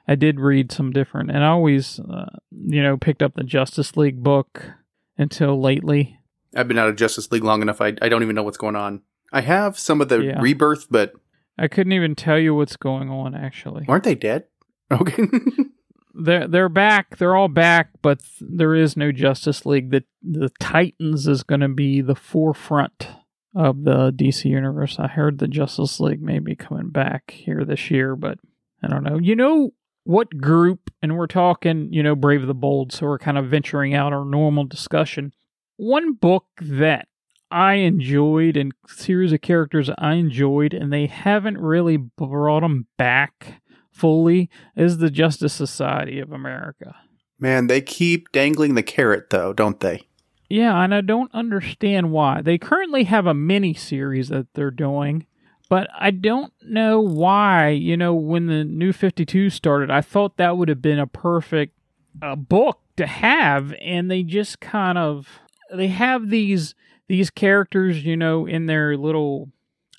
I 0.07 0.15
did 0.15 0.39
read 0.39 0.71
some 0.71 0.91
different, 0.91 1.31
and 1.31 1.43
I 1.43 1.47
always, 1.47 1.99
uh, 1.99 2.25
you 2.51 2.81
know, 2.83 2.97
picked 2.97 3.23
up 3.23 3.33
the 3.35 3.43
Justice 3.43 3.97
League 3.97 4.21
book 4.23 4.71
until 5.17 5.59
lately. 5.59 6.19
I've 6.55 6.67
been 6.67 6.77
out 6.77 6.89
of 6.89 6.95
Justice 6.95 7.31
League 7.31 7.43
long 7.43 7.61
enough. 7.61 7.81
I, 7.81 7.93
I 8.01 8.09
don't 8.09 8.21
even 8.23 8.35
know 8.35 8.43
what's 8.43 8.57
going 8.57 8.75
on. 8.75 9.01
I 9.33 9.41
have 9.41 9.77
some 9.79 10.01
of 10.01 10.09
the 10.09 10.19
Yeah. 10.21 10.39
rebirth, 10.41 10.87
but 10.89 11.13
I 11.57 11.67
couldn't 11.67 11.93
even 11.93 12.15
tell 12.15 12.37
you 12.39 12.53
what's 12.53 12.77
going 12.77 13.09
on 13.09 13.33
actually. 13.35 13.85
aren't 13.87 14.03
they 14.03 14.15
dead? 14.15 14.45
Okay. 14.91 15.23
They're 16.17 16.47
they're 16.47 16.69
back. 16.69 17.17
They're 17.17 17.35
all 17.35 17.49
back, 17.49 17.89
but 18.01 18.19
th- 18.19 18.49
there 18.49 18.73
is 18.73 18.95
no 18.95 19.11
Justice 19.11 19.65
League. 19.65 19.91
The 19.91 20.05
the 20.21 20.49
Titans 20.61 21.27
is 21.27 21.43
going 21.43 21.59
to 21.59 21.67
be 21.67 21.99
the 21.99 22.15
forefront 22.15 23.09
of 23.53 23.83
the 23.83 24.13
DC 24.13 24.45
universe. 24.45 24.95
I 24.97 25.07
heard 25.07 25.39
the 25.39 25.47
Justice 25.49 25.99
League 25.99 26.21
may 26.21 26.39
be 26.39 26.55
coming 26.55 26.87
back 26.89 27.31
here 27.31 27.65
this 27.65 27.91
year, 27.91 28.15
but 28.15 28.37
I 28.81 28.87
don't 28.87 29.03
know. 29.03 29.17
You 29.19 29.35
know 29.35 29.71
what 30.05 30.37
group? 30.37 30.89
And 31.01 31.17
we're 31.17 31.27
talking, 31.27 31.91
you 31.91 32.01
know, 32.01 32.15
Brave 32.15 32.47
the 32.47 32.53
Bold. 32.53 32.93
So 32.93 33.05
we're 33.05 33.19
kind 33.19 33.37
of 33.37 33.47
venturing 33.47 33.93
out 33.93 34.13
our 34.13 34.25
normal 34.25 34.63
discussion. 34.63 35.33
One 35.75 36.13
book 36.13 36.45
that 36.61 37.09
I 37.51 37.75
enjoyed 37.75 38.57
and 38.57 38.73
series 38.87 39.33
of 39.33 39.41
characters 39.41 39.89
I 39.97 40.13
enjoyed, 40.13 40.73
and 40.73 40.91
they 40.91 41.07
haven't 41.07 41.57
really 41.57 41.97
brought 41.97 42.61
them 42.61 42.87
back 42.97 43.61
fully 43.91 44.49
is 44.75 44.97
the 44.97 45.09
Justice 45.09 45.53
Society 45.53 46.19
of 46.19 46.31
America. 46.31 46.95
Man, 47.39 47.67
they 47.67 47.81
keep 47.81 48.31
dangling 48.31 48.75
the 48.75 48.83
carrot, 48.83 49.29
though, 49.29 49.53
don't 49.53 49.79
they? 49.79 50.01
Yeah, 50.49 50.81
and 50.81 50.93
I 50.93 51.01
don't 51.01 51.33
understand 51.33 52.11
why. 52.11 52.41
They 52.41 52.57
currently 52.57 53.05
have 53.05 53.25
a 53.25 53.33
mini 53.33 53.73
series 53.73 54.29
that 54.29 54.47
they're 54.53 54.71
doing, 54.71 55.25
but 55.69 55.87
I 55.97 56.11
don't 56.11 56.53
know 56.63 56.99
why. 56.99 57.69
You 57.69 57.97
know, 57.97 58.13
when 58.13 58.47
the 58.47 58.63
new 58.63 58.93
52 58.93 59.49
started, 59.49 59.89
I 59.91 60.01
thought 60.01 60.37
that 60.37 60.57
would 60.57 60.69
have 60.69 60.81
been 60.81 60.99
a 60.99 61.07
perfect 61.07 61.73
uh, 62.21 62.35
book 62.35 62.79
to 62.97 63.05
have, 63.05 63.73
and 63.81 64.09
they 64.09 64.23
just 64.23 64.59
kind 64.59 64.97
of 64.97 65.27
they 65.73 65.87
have 65.87 66.29
these 66.29 66.75
these 67.07 67.29
characters, 67.29 68.03
you 68.05 68.15
know, 68.17 68.45
in 68.47 68.65
their 68.67 68.97
little 68.97 69.49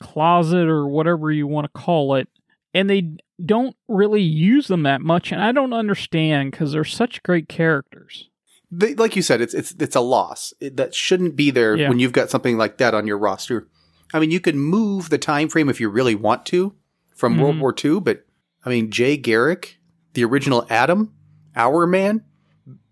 closet 0.00 0.66
or 0.68 0.86
whatever 0.86 1.30
you 1.30 1.46
want 1.46 1.64
to 1.64 1.80
call 1.80 2.14
it, 2.14 2.28
and 2.74 2.88
they 2.90 3.10
don't 3.44 3.76
really 3.88 4.22
use 4.22 4.66
them 4.68 4.82
that 4.84 5.00
much, 5.00 5.30
and 5.32 5.42
I 5.42 5.52
don't 5.52 5.72
understand 5.72 6.50
because 6.50 6.72
they're 6.72 6.84
such 6.84 7.22
great 7.22 7.48
characters. 7.48 8.28
They, 8.70 8.94
like 8.94 9.14
you 9.14 9.22
said, 9.22 9.40
it's 9.40 9.54
it's 9.54 9.74
it's 9.78 9.96
a 9.96 10.00
loss 10.00 10.52
It- 10.60 10.76
that 10.76 10.94
shouldn't 10.94 11.36
be 11.36 11.50
there 11.50 11.76
Yeah. 11.76 11.88
when 11.88 11.98
you've 11.98 12.12
got 12.12 12.30
something 12.30 12.56
like 12.56 12.78
that 12.78 12.94
on 12.94 13.06
your 13.06 13.18
roster. 13.18 13.68
I 14.14 14.20
mean, 14.20 14.30
you 14.30 14.40
can 14.40 14.58
move 14.58 15.10
the 15.10 15.18
time 15.18 15.48
frame 15.48 15.68
if 15.68 15.80
you 15.80 15.88
really 15.88 16.14
want 16.14 16.46
to 16.46 16.74
from 17.14 17.38
World 17.38 17.56
Mhm. 17.56 17.60
War 17.60 17.74
II, 17.84 18.00
but 18.00 18.24
I 18.64 18.70
mean, 18.70 18.90
Jay 18.90 19.16
Garrick, 19.16 19.78
the 20.14 20.24
original 20.24 20.66
Atom, 20.70 21.12
Hourman, 21.54 22.22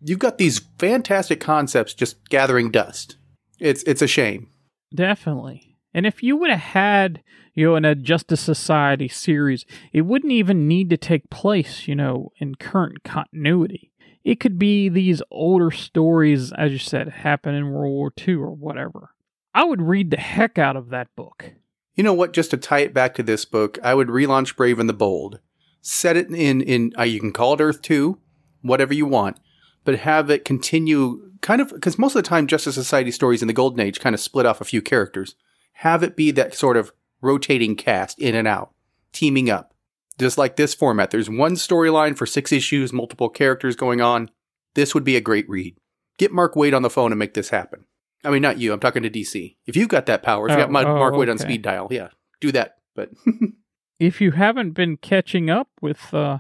you've 0.03 0.18
got 0.18 0.38
these 0.38 0.61
fantastic 0.79 1.40
concepts 1.40 1.94
just 1.94 2.29
gathering 2.29 2.70
dust. 2.70 3.16
It's 3.59 3.83
it's 3.85 4.03
a 4.03 4.07
shame. 4.07 4.48
Definitely. 4.94 5.77
And 5.92 6.07
if 6.07 6.22
you 6.22 6.37
would 6.37 6.50
have 6.50 6.59
had, 6.61 7.22
you 7.55 7.66
know, 7.66 7.77
in 7.77 7.85
a 7.85 7.94
Justice 7.94 8.40
Society 8.40 9.09
series, 9.09 9.64
it 9.92 10.03
wouldn't 10.03 10.33
even 10.33 10.66
need 10.66 10.90
to 10.90 10.96
take 10.96 11.31
place, 11.31 11.87
you 11.87 11.94
know, 11.94 12.33
in 12.38 12.57
current 12.57 13.05
continuity. 13.05 13.92
It 14.24 14.40
could 14.40 14.59
be 14.59 14.88
these 14.88 15.22
older 15.31 15.70
stories, 15.70 16.53
as 16.53 16.72
you 16.72 16.79
said, 16.79 17.09
happen 17.09 17.55
in 17.55 17.70
World 17.70 17.92
War 17.92 18.12
II 18.27 18.35
or 18.37 18.50
whatever. 18.53 19.11
I 19.54 19.64
would 19.64 19.82
read 19.82 20.10
the 20.10 20.16
heck 20.16 20.58
out 20.58 20.76
of 20.76 20.88
that 20.90 21.14
book. 21.14 21.52
You 21.94 22.02
know 22.02 22.12
what? 22.12 22.32
Just 22.32 22.50
to 22.50 22.56
tie 22.56 22.80
it 22.80 22.92
back 22.92 23.14
to 23.14 23.22
this 23.22 23.44
book, 23.44 23.78
I 23.82 23.94
would 23.94 24.08
relaunch 24.08 24.56
Brave 24.56 24.80
and 24.80 24.88
the 24.88 24.94
Bold. 24.94 25.38
Set 25.80 26.16
it 26.16 26.28
in 26.30 26.60
in 26.60 26.92
uh, 26.98 27.02
you 27.02 27.20
can 27.20 27.32
call 27.32 27.54
it 27.54 27.60
Earth 27.60 27.82
Two, 27.82 28.18
whatever 28.62 28.92
you 28.92 29.06
want, 29.06 29.38
but 29.84 30.00
have 30.00 30.28
it 30.30 30.44
continue 30.44 31.30
kind 31.40 31.60
of 31.60 31.70
because 31.70 31.98
most 31.98 32.16
of 32.16 32.22
the 32.22 32.28
time 32.28 32.46
Justice 32.46 32.74
Society 32.74 33.10
stories 33.10 33.42
in 33.42 33.48
the 33.48 33.54
Golden 33.54 33.80
Age 33.80 34.00
kind 34.00 34.14
of 34.14 34.20
split 34.20 34.46
off 34.46 34.60
a 34.60 34.64
few 34.64 34.82
characters. 34.82 35.36
Have 35.78 36.02
it 36.02 36.16
be 36.16 36.30
that 36.32 36.54
sort 36.54 36.76
of 36.76 36.92
rotating 37.20 37.76
cast 37.76 38.18
in 38.18 38.34
and 38.34 38.48
out, 38.48 38.72
teaming 39.12 39.50
up, 39.50 39.74
just 40.18 40.38
like 40.38 40.56
this 40.56 40.74
format. 40.74 41.10
There's 41.10 41.30
one 41.30 41.54
storyline 41.54 42.16
for 42.16 42.26
six 42.26 42.50
issues, 42.50 42.92
multiple 42.92 43.28
characters 43.28 43.76
going 43.76 44.00
on. 44.00 44.30
This 44.74 44.94
would 44.94 45.04
be 45.04 45.16
a 45.16 45.20
great 45.20 45.48
read. 45.48 45.76
Get 46.18 46.32
Mark 46.32 46.54
Waid 46.54 46.74
on 46.74 46.82
the 46.82 46.90
phone 46.90 47.12
and 47.12 47.18
make 47.18 47.34
this 47.34 47.50
happen. 47.50 47.84
I 48.24 48.30
mean, 48.30 48.42
not 48.42 48.58
you. 48.58 48.72
I'm 48.72 48.80
talking 48.80 49.02
to 49.02 49.10
DC. 49.10 49.56
If 49.66 49.76
you've 49.76 49.88
got 49.88 50.06
that 50.06 50.22
power, 50.22 50.46
if 50.48 50.52
you 50.52 50.58
Oh, 50.58 50.62
got 50.62 50.70
Mark, 50.70 50.87
oh, 50.87 50.96
Mark 50.96 51.14
Waid 51.14 51.30
on 51.30 51.38
speed 51.38 51.62
dial, 51.62 51.88
yeah, 51.90 52.08
do 52.40 52.50
that. 52.52 52.76
But 52.94 53.10
If 54.00 54.20
you 54.20 54.32
haven't 54.32 54.72
been 54.72 54.96
catching 54.96 55.50
up 55.50 55.68
with 55.80 56.12
uh, 56.12 56.38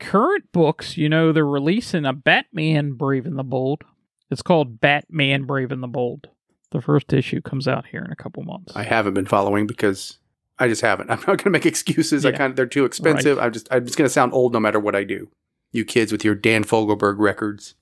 current 0.00 0.50
books, 0.52 0.96
you 0.96 1.08
know, 1.08 1.32
they're 1.32 1.46
releasing 1.46 2.04
a 2.04 2.12
Batman 2.12 2.92
Brave 2.92 3.26
and 3.26 3.38
the 3.38 3.44
Bold. 3.44 3.84
It's 4.30 4.42
called 4.42 4.80
Batman 4.80 5.44
Brave 5.44 5.70
and 5.70 5.82
the 5.82 5.88
Bold. 5.88 6.28
The 6.72 6.80
first 6.82 7.12
issue 7.12 7.40
comes 7.40 7.68
out 7.68 7.86
here 7.86 8.02
in 8.02 8.10
a 8.10 8.16
couple 8.16 8.42
months. 8.42 8.74
I 8.74 8.82
haven't 8.82 9.14
been 9.14 9.26
following 9.26 9.68
because 9.68 10.18
I 10.58 10.66
just 10.66 10.82
haven't. 10.82 11.10
I'm 11.12 11.18
not 11.20 11.26
going 11.26 11.38
to 11.38 11.50
make 11.50 11.64
excuses. 11.66 12.26
I 12.26 12.32
kind 12.32 12.50
of 12.50 12.56
they're 12.56 12.66
too 12.66 12.84
expensive. 12.84 13.36
Right. 13.38 13.46
I'm 13.46 13.52
just 13.52 13.68
I'm 13.70 13.84
just 13.86 13.96
going 13.96 14.06
to 14.08 14.12
sound 14.12 14.32
old 14.32 14.52
no 14.52 14.60
matter 14.60 14.80
what 14.80 14.96
I 14.96 15.04
do. 15.04 15.30
You 15.72 15.84
kids 15.84 16.10
with 16.10 16.24
your 16.24 16.34
Dan 16.34 16.64
Fogelberg 16.64 17.16
records. 17.18 17.74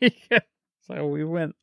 yeah. 0.00 0.40
so 0.86 1.06
we 1.06 1.24
went 1.24 1.56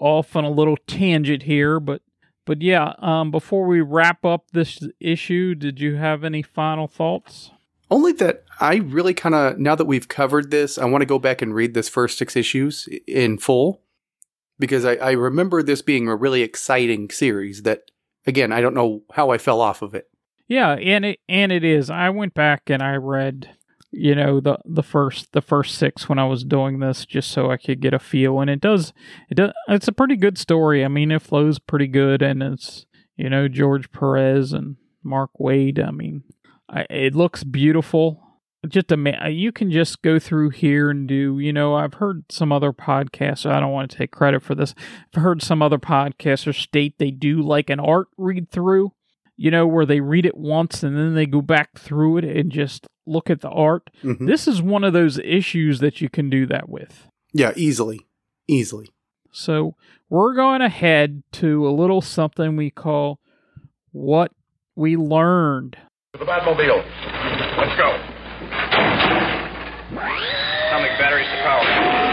off 0.00 0.34
on 0.34 0.44
a 0.44 0.50
little 0.50 0.76
tangent 0.86 1.44
here, 1.44 1.78
but 1.78 2.02
but 2.46 2.62
yeah, 2.62 2.94
um, 2.98 3.30
before 3.30 3.66
we 3.66 3.80
wrap 3.80 4.24
up 4.24 4.46
this 4.52 4.80
issue, 4.98 5.54
did 5.54 5.78
you 5.78 5.96
have 5.96 6.24
any 6.24 6.42
final 6.42 6.88
thoughts? 6.88 7.50
Only 7.90 8.12
that 8.14 8.44
I 8.60 8.76
really 8.76 9.14
kind 9.14 9.34
of 9.34 9.58
now 9.58 9.74
that 9.74 9.84
we've 9.84 10.08
covered 10.08 10.50
this, 10.50 10.78
I 10.78 10.84
want 10.86 11.02
to 11.02 11.06
go 11.06 11.18
back 11.18 11.42
and 11.42 11.54
read 11.54 11.74
this 11.74 11.88
first 11.88 12.18
six 12.18 12.34
issues 12.36 12.88
in 13.06 13.38
full 13.38 13.82
because 14.58 14.84
I, 14.84 14.94
I 14.96 15.10
remember 15.12 15.62
this 15.62 15.82
being 15.82 16.08
a 16.08 16.16
really 16.16 16.42
exciting 16.42 17.10
series. 17.10 17.62
That 17.62 17.90
again, 18.26 18.52
I 18.52 18.60
don't 18.60 18.74
know 18.74 19.02
how 19.12 19.30
I 19.30 19.38
fell 19.38 19.60
off 19.60 19.82
of 19.82 19.94
it. 19.94 20.08
Yeah, 20.46 20.72
and 20.72 21.04
it 21.04 21.20
and 21.28 21.52
it 21.52 21.64
is. 21.64 21.90
I 21.90 22.10
went 22.10 22.34
back 22.34 22.62
and 22.68 22.82
I 22.82 22.96
read, 22.96 23.50
you 23.92 24.14
know, 24.14 24.40
the 24.40 24.58
the 24.64 24.82
first 24.82 25.32
the 25.32 25.40
first 25.40 25.76
six 25.76 26.08
when 26.08 26.18
I 26.18 26.26
was 26.26 26.44
doing 26.44 26.78
this, 26.78 27.04
just 27.04 27.30
so 27.30 27.50
I 27.50 27.56
could 27.56 27.80
get 27.80 27.94
a 27.94 27.98
feel. 27.98 28.40
And 28.40 28.48
it 28.48 28.60
does 28.60 28.92
it 29.28 29.34
does 29.34 29.52
it's 29.68 29.88
a 29.88 29.92
pretty 29.92 30.16
good 30.16 30.38
story. 30.38 30.84
I 30.84 30.88
mean, 30.88 31.10
it 31.10 31.22
flows 31.22 31.58
pretty 31.58 31.88
good, 31.88 32.22
and 32.22 32.42
it's 32.42 32.86
you 33.16 33.28
know 33.28 33.48
George 33.48 33.90
Perez 33.90 34.52
and 34.52 34.76
Mark 35.02 35.30
Waid. 35.40 35.84
I 35.84 35.90
mean, 35.90 36.22
I, 36.68 36.86
it 36.88 37.14
looks 37.14 37.42
beautiful. 37.42 38.22
Just 38.68 38.92
a 38.92 39.30
you 39.30 39.52
can 39.52 39.70
just 39.70 40.02
go 40.02 40.18
through 40.18 40.50
here 40.50 40.90
and 40.90 41.08
do. 41.08 41.38
You 41.38 41.52
know, 41.52 41.74
I've 41.74 41.94
heard 41.94 42.24
some 42.30 42.52
other 42.52 42.72
podcasts. 42.72 43.50
I 43.50 43.58
don't 43.58 43.72
want 43.72 43.90
to 43.90 43.96
take 43.96 44.12
credit 44.12 44.42
for 44.42 44.54
this. 44.54 44.74
I've 45.14 45.22
heard 45.22 45.42
some 45.42 45.62
other 45.62 45.78
podcasters 45.78 46.62
state 46.62 46.98
they 46.98 47.10
do 47.10 47.40
like 47.40 47.70
an 47.70 47.80
art 47.80 48.08
read 48.18 48.50
through 48.50 48.92
you 49.42 49.50
know, 49.50 49.66
where 49.66 49.86
they 49.86 50.00
read 50.00 50.26
it 50.26 50.36
once 50.36 50.82
and 50.82 50.94
then 50.98 51.14
they 51.14 51.24
go 51.24 51.40
back 51.40 51.78
through 51.78 52.18
it 52.18 52.24
and 52.24 52.52
just 52.52 52.86
look 53.06 53.30
at 53.30 53.40
the 53.40 53.48
art. 53.48 53.88
Mhm. 54.04 54.26
This 54.26 54.46
is 54.46 54.60
one 54.60 54.84
of 54.84 54.92
those 54.92 55.18
issues 55.20 55.80
that 55.80 56.02
you 56.02 56.10
can 56.10 56.28
do 56.28 56.44
that 56.44 56.68
with. 56.68 57.08
Yeah, 57.32 57.52
easily, 57.56 58.00
easily. 58.46 58.88
So 59.32 59.76
we're 60.10 60.34
going 60.34 60.60
ahead 60.60 61.22
to 61.32 61.66
a 61.66 61.70
little 61.70 62.02
something 62.02 62.54
we 62.54 62.68
call 62.68 63.18
what 63.92 64.30
we 64.76 64.94
learned. 64.98 65.78
The 66.12 66.18
Batmobile. 66.26 66.84
Let's 67.56 67.76
go. 67.78 67.96
Atomic 70.68 70.98
batteries 70.98 71.28
to 71.28 71.42
power. 71.42 72.09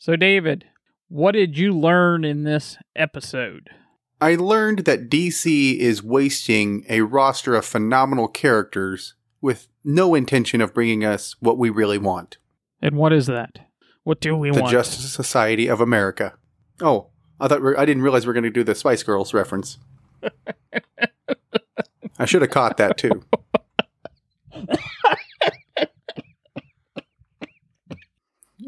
So, 0.00 0.16
David, 0.16 0.64
what 1.08 1.32
did 1.32 1.58
you 1.58 1.78
learn 1.78 2.24
in 2.24 2.44
this 2.44 2.78
episode? 2.96 3.68
I 4.18 4.34
learned 4.34 4.86
that 4.86 5.10
DC 5.10 5.76
is 5.76 6.02
wasting 6.02 6.86
a 6.88 7.02
roster 7.02 7.54
of 7.54 7.66
phenomenal 7.66 8.26
characters 8.26 9.12
with 9.42 9.68
no 9.84 10.14
intention 10.14 10.62
of 10.62 10.72
bringing 10.72 11.04
us 11.04 11.36
what 11.40 11.58
we 11.58 11.68
really 11.68 11.98
want 11.98 12.38
And 12.80 12.96
what 12.96 13.12
is 13.12 13.26
that? 13.26 13.58
What 14.02 14.22
do 14.22 14.34
we 14.34 14.50
the 14.50 14.62
want? 14.62 14.70
The 14.70 14.78
Justice 14.78 15.12
Society 15.12 15.68
of 15.68 15.82
America. 15.82 16.32
Oh, 16.80 17.08
I 17.38 17.48
thought 17.48 17.62
we 17.62 17.76
I 17.76 17.84
didn't 17.84 18.02
realize 18.02 18.26
we 18.26 18.30
are 18.30 18.34
going 18.34 18.44
to 18.44 18.50
do 18.50 18.64
the 18.64 18.74
Spice 18.74 19.02
Girls 19.02 19.34
reference. 19.34 19.76
I 22.18 22.24
should 22.24 22.40
have 22.40 22.50
caught 22.50 22.78
that 22.78 22.96
too. 22.96 23.22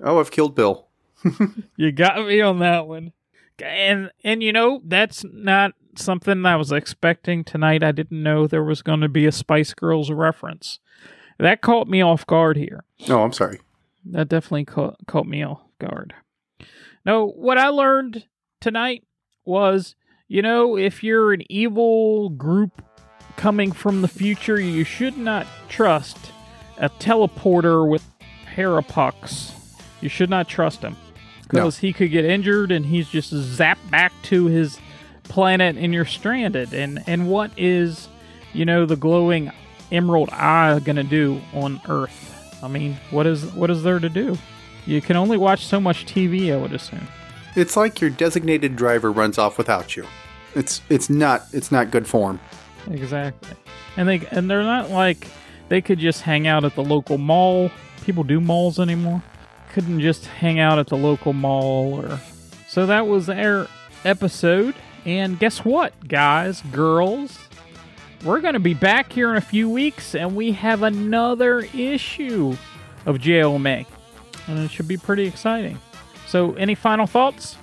oh, 0.02 0.20
I've 0.20 0.30
killed 0.30 0.54
Bill. 0.54 0.90
You 1.76 1.92
got 1.92 2.26
me 2.26 2.40
on 2.40 2.58
that 2.61 2.87
one. 2.87 3.12
And 3.62 4.11
and 4.24 4.42
you 4.42 4.52
know, 4.52 4.80
that's 4.85 5.24
not 5.24 5.72
something 5.96 6.44
I 6.46 6.56
was 6.56 6.72
expecting 6.72 7.44
tonight. 7.44 7.82
I 7.82 7.92
didn't 7.92 8.22
know 8.22 8.46
there 8.46 8.64
was 8.64 8.82
going 8.82 9.00
to 9.00 9.08
be 9.08 9.26
a 9.26 9.32
Spice 9.32 9.74
Girls 9.74 10.11
reference. 10.11 10.78
That 11.38 11.61
caught 11.61 11.88
me 11.88 12.02
off 12.02 12.26
guard 12.26 12.56
here. 12.56 12.85
Oh, 13.08 13.22
I'm 13.22 13.32
sorry. 13.32 13.61
that 14.06 14.28
definitely 14.28 14.64
caught, 14.64 14.96
caught 15.06 15.26
me 15.26 15.42
off 15.44 15.61
guard. 15.78 16.14
No, 17.04 17.26
what 17.28 17.58
I 17.58 17.68
learned 17.68 18.26
tonight 18.61 19.04
was, 19.44 19.96
you 20.28 20.40
know, 20.40 20.76
if 20.76 21.02
you're 21.02 21.32
an 21.32 21.42
evil 21.50 22.30
group 22.30 22.82
coming 23.37 23.72
from 23.72 24.02
the 24.02 24.08
future, 24.08 24.61
you 24.61 24.85
should 24.85 25.18
not 25.18 25.46
trust 25.68 26.16
a 26.78 26.88
teleporter 26.88 27.88
with 27.88 28.08
parapucks. 28.54 29.52
You 30.00 30.08
should 30.08 30.30
not 30.30 30.48
trust 30.48 30.82
him 30.82 30.96
because 31.52 31.78
he 31.78 31.92
could 31.92 32.10
get 32.10 32.24
injured 32.24 32.72
and 32.72 32.86
he's 32.86 33.08
just 33.08 33.32
zapped 33.32 33.90
back 33.90 34.12
to 34.24 34.46
his 34.46 34.78
planet 35.24 35.76
and 35.76 35.92
you're 35.92 36.04
stranded. 36.04 36.72
And 36.72 37.02
and 37.06 37.28
what 37.28 37.50
is, 37.56 38.08
you 38.52 38.64
know, 38.64 38.86
the 38.86 38.96
glowing 38.96 39.52
emerald 39.90 40.30
eye 40.30 40.78
gonna 40.80 41.04
do 41.04 41.40
on 41.52 41.80
Earth? 41.88 42.60
I 42.62 42.68
mean, 42.68 42.96
what 43.10 43.26
is 43.26 43.44
what 43.54 43.70
is 43.70 43.82
there 43.82 43.98
to 43.98 44.08
do? 44.08 44.38
You 44.86 45.00
can 45.00 45.16
only 45.16 45.36
watch 45.36 45.64
so 45.64 45.80
much 45.80 46.06
TV, 46.06 46.52
I 46.52 46.56
would 46.56 46.72
assume. 46.72 47.06
It's 47.54 47.76
like 47.76 48.00
your 48.00 48.10
designated 48.10 48.76
driver 48.76 49.12
runs 49.12 49.38
off 49.38 49.58
without 49.58 49.96
you. 49.96 50.06
It's 50.54 50.80
it's 50.88 51.10
not 51.10 51.42
it's 51.52 51.70
not 51.70 51.90
good 51.90 52.06
form. 52.06 52.40
Exactly. 52.90 53.56
And 53.96 54.08
they 54.08 54.26
and 54.30 54.50
they're 54.50 54.62
not 54.62 54.90
like 54.90 55.28
they 55.68 55.80
could 55.80 55.98
just 55.98 56.22
hang 56.22 56.46
out 56.46 56.64
at 56.64 56.74
the 56.74 56.82
local 56.82 57.18
mall. 57.18 57.70
People 58.04 58.24
do 58.24 58.40
malls 58.40 58.80
anymore. 58.80 59.22
Couldn't 59.72 60.00
just 60.00 60.26
hang 60.26 60.58
out 60.58 60.78
at 60.78 60.88
the 60.88 60.96
local 60.96 61.32
mall 61.32 61.94
or 61.94 62.20
So 62.68 62.87
that 62.87 63.06
was 63.06 63.30
our 63.30 63.66
episode. 64.04 64.74
And 65.04 65.38
guess 65.38 65.64
what, 65.64 66.08
guys, 66.08 66.61
girls? 66.72 67.38
We're 68.24 68.40
going 68.40 68.54
to 68.54 68.61
be 68.61 68.74
back 68.74 69.12
here 69.12 69.30
in 69.30 69.37
a 69.37 69.42
few 69.42 69.68
weeks 69.68 70.14
and 70.14 70.37
we 70.37 70.52
have 70.52 70.82
another 70.82 71.61
issue 71.74 72.56
of 73.06 73.18
JLMA. 73.18 73.87
And 74.46 74.58
it 74.58 74.70
should 74.70 74.88
be 74.88 74.96
pretty 74.96 75.26
exciting. 75.26 75.78
So, 76.26 76.54
any 76.54 76.74
final 76.74 77.06
thoughts? 77.06 77.56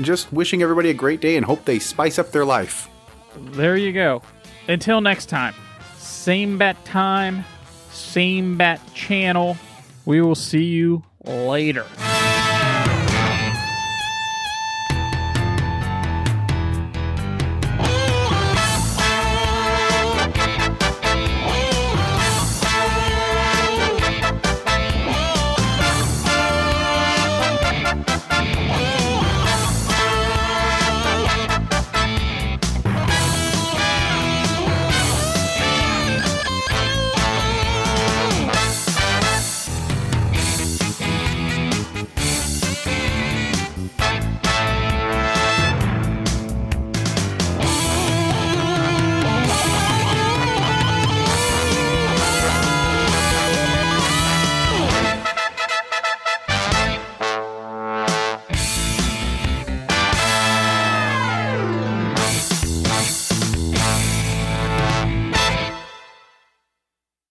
Just 0.00 0.32
wishing 0.32 0.62
everybody 0.62 0.90
a 0.90 0.94
great 0.94 1.20
day 1.20 1.36
and 1.36 1.44
hope 1.44 1.64
they 1.64 1.78
spice 1.78 2.18
up 2.18 2.30
their 2.30 2.44
life. 2.44 2.88
There 3.36 3.76
you 3.76 3.92
go. 3.92 4.22
Until 4.68 5.00
next 5.00 5.26
time, 5.26 5.54
same 5.96 6.58
bat 6.58 6.82
time, 6.84 7.44
same 7.90 8.56
bat 8.56 8.80
channel. 8.94 9.56
We 10.06 10.20
will 10.20 10.34
see 10.34 10.64
you 10.64 11.02
later. 11.26 11.86